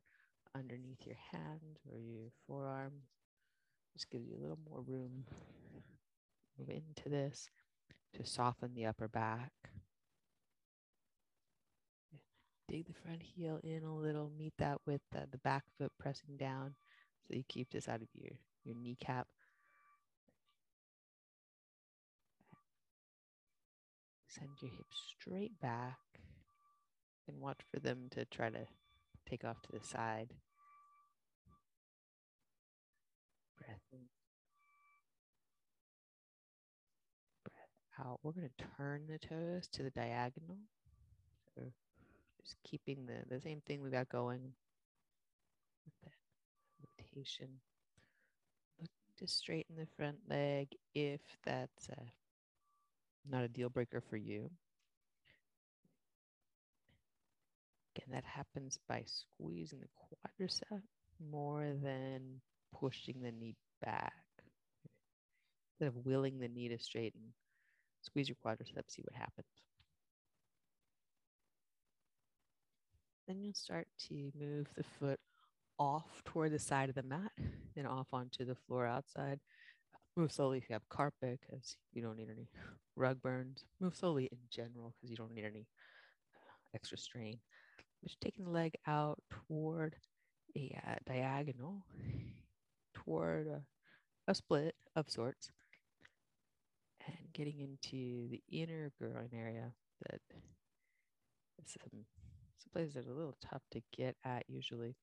underneath 0.55 1.05
your 1.05 1.17
hand 1.31 1.79
or 1.91 1.99
your 1.99 2.29
forearm. 2.47 2.93
Just 3.93 4.09
gives 4.09 4.27
you 4.27 4.35
a 4.35 4.41
little 4.41 4.59
more 4.69 4.81
room. 4.81 5.25
Move 6.57 6.69
into 6.69 7.09
this 7.09 7.49
to 8.13 8.25
soften 8.25 8.73
the 8.73 8.85
upper 8.85 9.07
back. 9.07 9.51
Dig 12.67 12.85
the 12.85 12.93
front 12.93 13.21
heel 13.23 13.59
in 13.63 13.83
a 13.83 13.95
little. 13.95 14.31
Meet 14.37 14.53
that 14.59 14.79
with 14.85 15.01
the, 15.11 15.27
the 15.31 15.37
back 15.37 15.63
foot 15.77 15.91
pressing 15.99 16.37
down 16.37 16.75
so 17.27 17.35
you 17.35 17.43
keep 17.47 17.69
this 17.71 17.87
out 17.87 18.01
of 18.01 18.07
your, 18.13 18.31
your 18.63 18.75
kneecap. 18.75 19.27
Send 24.27 24.49
your 24.61 24.71
hips 24.71 24.97
straight 25.19 25.59
back 25.59 25.97
and 27.27 27.39
watch 27.39 27.59
for 27.71 27.79
them 27.79 28.07
to 28.11 28.25
try 28.25 28.49
to 28.49 28.67
take 29.29 29.43
off 29.43 29.61
to 29.61 29.71
the 29.71 29.85
side. 29.85 30.33
Breath 33.57 33.81
in. 33.91 33.99
Breath 37.43 38.05
out. 38.05 38.19
We're 38.23 38.31
going 38.31 38.49
to 38.57 38.65
turn 38.77 39.03
the 39.07 39.19
toes 39.19 39.67
to 39.73 39.83
the 39.83 39.89
diagonal. 39.89 40.57
So 41.55 41.63
just 42.41 42.57
keeping 42.63 43.05
the, 43.05 43.35
the 43.35 43.41
same 43.41 43.61
thing 43.65 43.81
we 43.81 43.89
got 43.89 44.09
going. 44.09 44.53
rotation. 47.17 47.47
Look 48.79 48.89
to 49.17 49.27
straighten 49.27 49.75
the 49.75 49.87
front 49.97 50.17
leg 50.29 50.69
if 50.93 51.21
that's 51.45 51.89
uh, 51.89 52.03
not 53.29 53.43
a 53.43 53.47
deal 53.47 53.69
breaker 53.69 54.01
for 54.01 54.17
you. 54.17 54.49
Again, 58.07 58.21
that 58.21 58.29
happens 58.29 58.79
by 58.87 59.03
squeezing 59.05 59.79
the 59.79 60.45
quadricep 60.45 60.81
more 61.31 61.73
than 61.83 62.41
pushing 62.73 63.21
the 63.21 63.31
knee 63.31 63.55
back. 63.83 64.13
Instead 65.79 65.95
of 65.95 66.05
willing 66.05 66.39
the 66.39 66.47
knee 66.47 66.69
to 66.69 66.79
straighten, 66.79 67.33
squeeze 68.01 68.29
your 68.29 68.37
quadriceps, 68.43 68.91
see 68.91 69.03
what 69.03 69.15
happens. 69.15 69.47
Then 73.27 73.41
you'll 73.41 73.53
start 73.53 73.87
to 74.07 74.31
move 74.39 74.67
the 74.75 74.83
foot 74.83 75.19
off 75.77 76.23
toward 76.25 76.51
the 76.51 76.59
side 76.59 76.89
of 76.89 76.95
the 76.95 77.03
mat, 77.03 77.31
then 77.75 77.85
off 77.85 78.07
onto 78.13 78.45
the 78.45 78.55
floor 78.55 78.85
outside. 78.85 79.39
Move 80.15 80.31
slowly 80.31 80.57
if 80.57 80.69
you 80.69 80.73
have 80.73 80.87
carpet 80.89 81.39
because 81.45 81.77
you 81.93 82.01
don't 82.01 82.17
need 82.17 82.29
any 82.31 82.49
rug 82.95 83.21
burns. 83.21 83.65
Move 83.79 83.95
slowly 83.95 84.29
in 84.31 84.39
general 84.49 84.93
because 84.95 85.11
you 85.11 85.17
don't 85.17 85.33
need 85.33 85.45
any 85.45 85.67
uh, 86.33 86.73
extra 86.73 86.97
strain. 86.97 87.37
Just 88.03 88.21
taking 88.21 88.45
the 88.45 88.51
leg 88.51 88.73
out 88.87 89.21
toward 89.29 89.95
a 90.55 90.79
uh, 90.87 90.95
diagonal, 91.05 91.83
toward 92.93 93.47
a, 93.47 93.61
a 94.27 94.35
split 94.35 94.75
of 94.95 95.09
sorts, 95.09 95.51
and 97.05 97.17
getting 97.33 97.59
into 97.59 98.29
the 98.29 98.41
inner 98.49 98.91
groin 98.99 99.29
area 99.33 99.73
that 100.09 100.21
some, 101.65 102.05
some 102.57 102.69
places 102.71 102.93
that 102.93 103.07
are 103.07 103.11
a 103.11 103.15
little 103.15 103.37
tough 103.41 103.63
to 103.71 103.81
get 103.95 104.15
at 104.23 104.43
usually. 104.47 104.95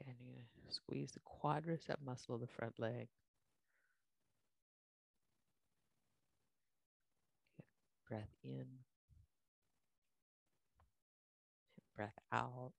Again, 0.00 0.14
you're 0.20 0.34
going 0.34 0.68
to 0.68 0.74
squeeze 0.74 1.12
the 1.12 1.20
quadricep 1.20 1.96
muscle 2.04 2.34
of 2.34 2.40
the 2.40 2.46
front 2.46 2.78
leg. 2.78 3.08
Breath 8.08 8.36
in, 8.44 8.66
breath 11.96 12.18
out. 12.32 12.72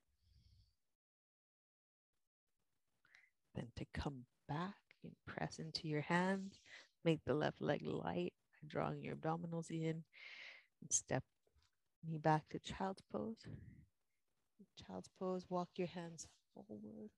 Then 3.55 3.67
to 3.75 3.85
come 3.93 4.25
back 4.47 4.75
and 5.03 5.11
press 5.25 5.59
into 5.59 5.87
your 5.87 6.01
hands, 6.01 6.59
make 7.03 7.19
the 7.25 7.33
left 7.33 7.61
leg 7.61 7.81
light 7.85 8.33
drawing 8.67 9.03
your 9.03 9.15
abdominals 9.15 9.69
in 9.69 10.03
and 10.81 10.91
step 10.91 11.23
knee 12.07 12.17
back 12.17 12.43
to 12.49 12.59
child's 12.59 13.01
pose. 13.11 13.45
Child's 14.87 15.09
pose, 15.19 15.45
walk 15.49 15.69
your 15.75 15.87
hands 15.87 16.27
forward. 16.53 17.09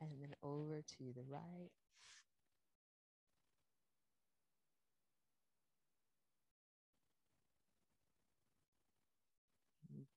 And 0.00 0.10
then 0.20 0.34
over 0.42 0.80
to 0.82 1.04
the 1.14 1.24
right. 1.28 1.70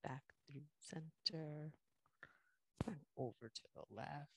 Back 0.04 0.24
through 0.50 0.62
center. 0.92 1.72
And 2.88 2.98
over 3.18 3.50
to 3.54 3.62
the 3.76 3.96
left. 3.96 4.30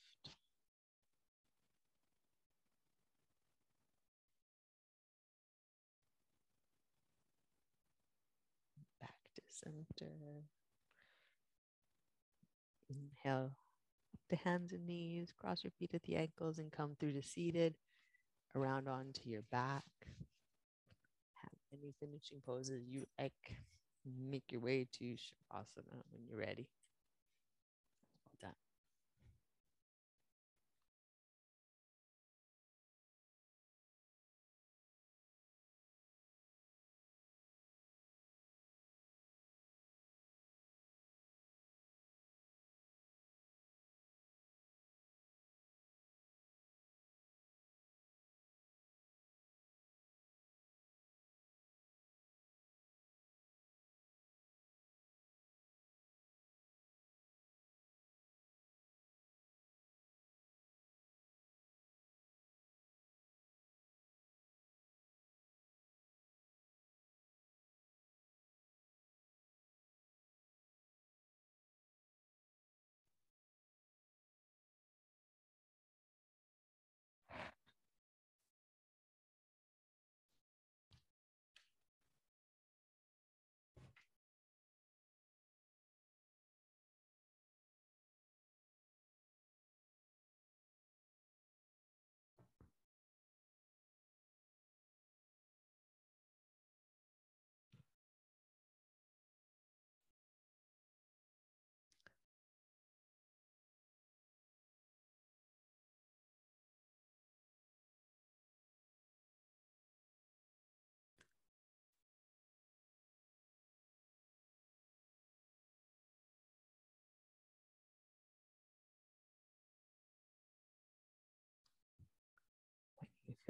Back 9.01 9.15
to 9.35 9.41
center. 9.47 10.45
Inhale 12.89 13.51
up 14.13 14.19
the 14.29 14.35
hands 14.37 14.71
and 14.71 14.85
knees, 14.85 15.33
cross 15.37 15.63
your 15.63 15.71
feet 15.79 15.93
at 15.93 16.03
the 16.03 16.15
ankles, 16.15 16.59
and 16.59 16.71
come 16.71 16.95
through 16.99 17.13
to 17.13 17.21
seated, 17.21 17.75
around 18.55 18.87
onto 18.87 19.29
your 19.29 19.41
back. 19.51 19.83
Have 21.33 21.57
any 21.73 21.93
finishing 21.99 22.41
poses 22.45 22.83
you 22.87 23.05
like. 23.19 23.33
Make 24.05 24.51
your 24.53 24.61
way 24.61 24.87
to 24.93 25.03
Shavasana 25.17 26.01
when 26.11 26.25
you're 26.27 26.37
ready. 26.39 26.69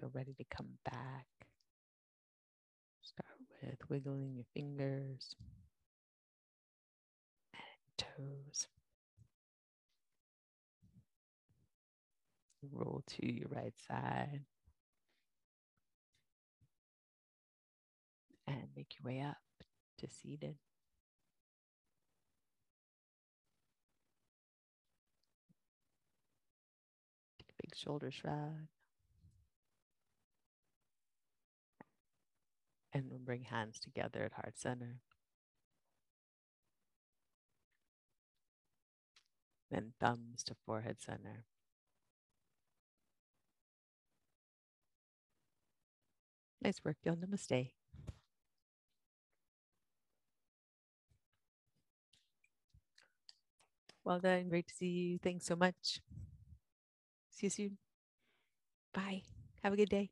When 0.05 0.11
you 0.11 0.13
feel 0.13 0.19
ready 0.19 0.33
to 0.33 0.55
come 0.55 0.77
back, 0.83 1.25
start 3.01 3.39
with 3.61 3.89
wiggling 3.89 4.35
your 4.35 4.45
fingers 4.53 5.35
and 7.53 7.97
toes. 7.97 8.67
Roll 12.71 13.03
to 13.07 13.31
your 13.31 13.47
right 13.49 13.73
side 13.87 14.41
and 18.47 18.63
make 18.75 18.93
your 18.99 19.11
way 19.11 19.21
up 19.21 19.37
to 19.99 20.07
seated. 20.09 20.55
Big 27.61 27.75
shoulder 27.75 28.11
shrug. 28.11 28.67
And 32.95 33.09
we'll 33.09 33.19
bring 33.19 33.43
hands 33.43 33.77
together 33.77 34.23
at 34.23 34.31
heart 34.31 34.53
center. 34.57 35.01
Then 39.69 39.91
thumbs 39.99 40.43
to 40.45 40.55
forehead 40.65 41.01
center. 41.01 41.43
Nice 46.61 46.79
work, 46.85 46.95
y'all. 47.03 47.17
Namaste. 47.17 47.71
Well 54.05 54.19
done. 54.19 54.47
Great 54.47 54.67
to 54.69 54.73
see 54.73 54.87
you. 54.87 55.19
Thanks 55.21 55.45
so 55.45 55.57
much. 55.57 55.99
See 57.31 57.47
you 57.47 57.49
soon. 57.49 57.77
Bye. 58.93 59.23
Have 59.63 59.73
a 59.73 59.75
good 59.75 59.89
day. 59.89 60.11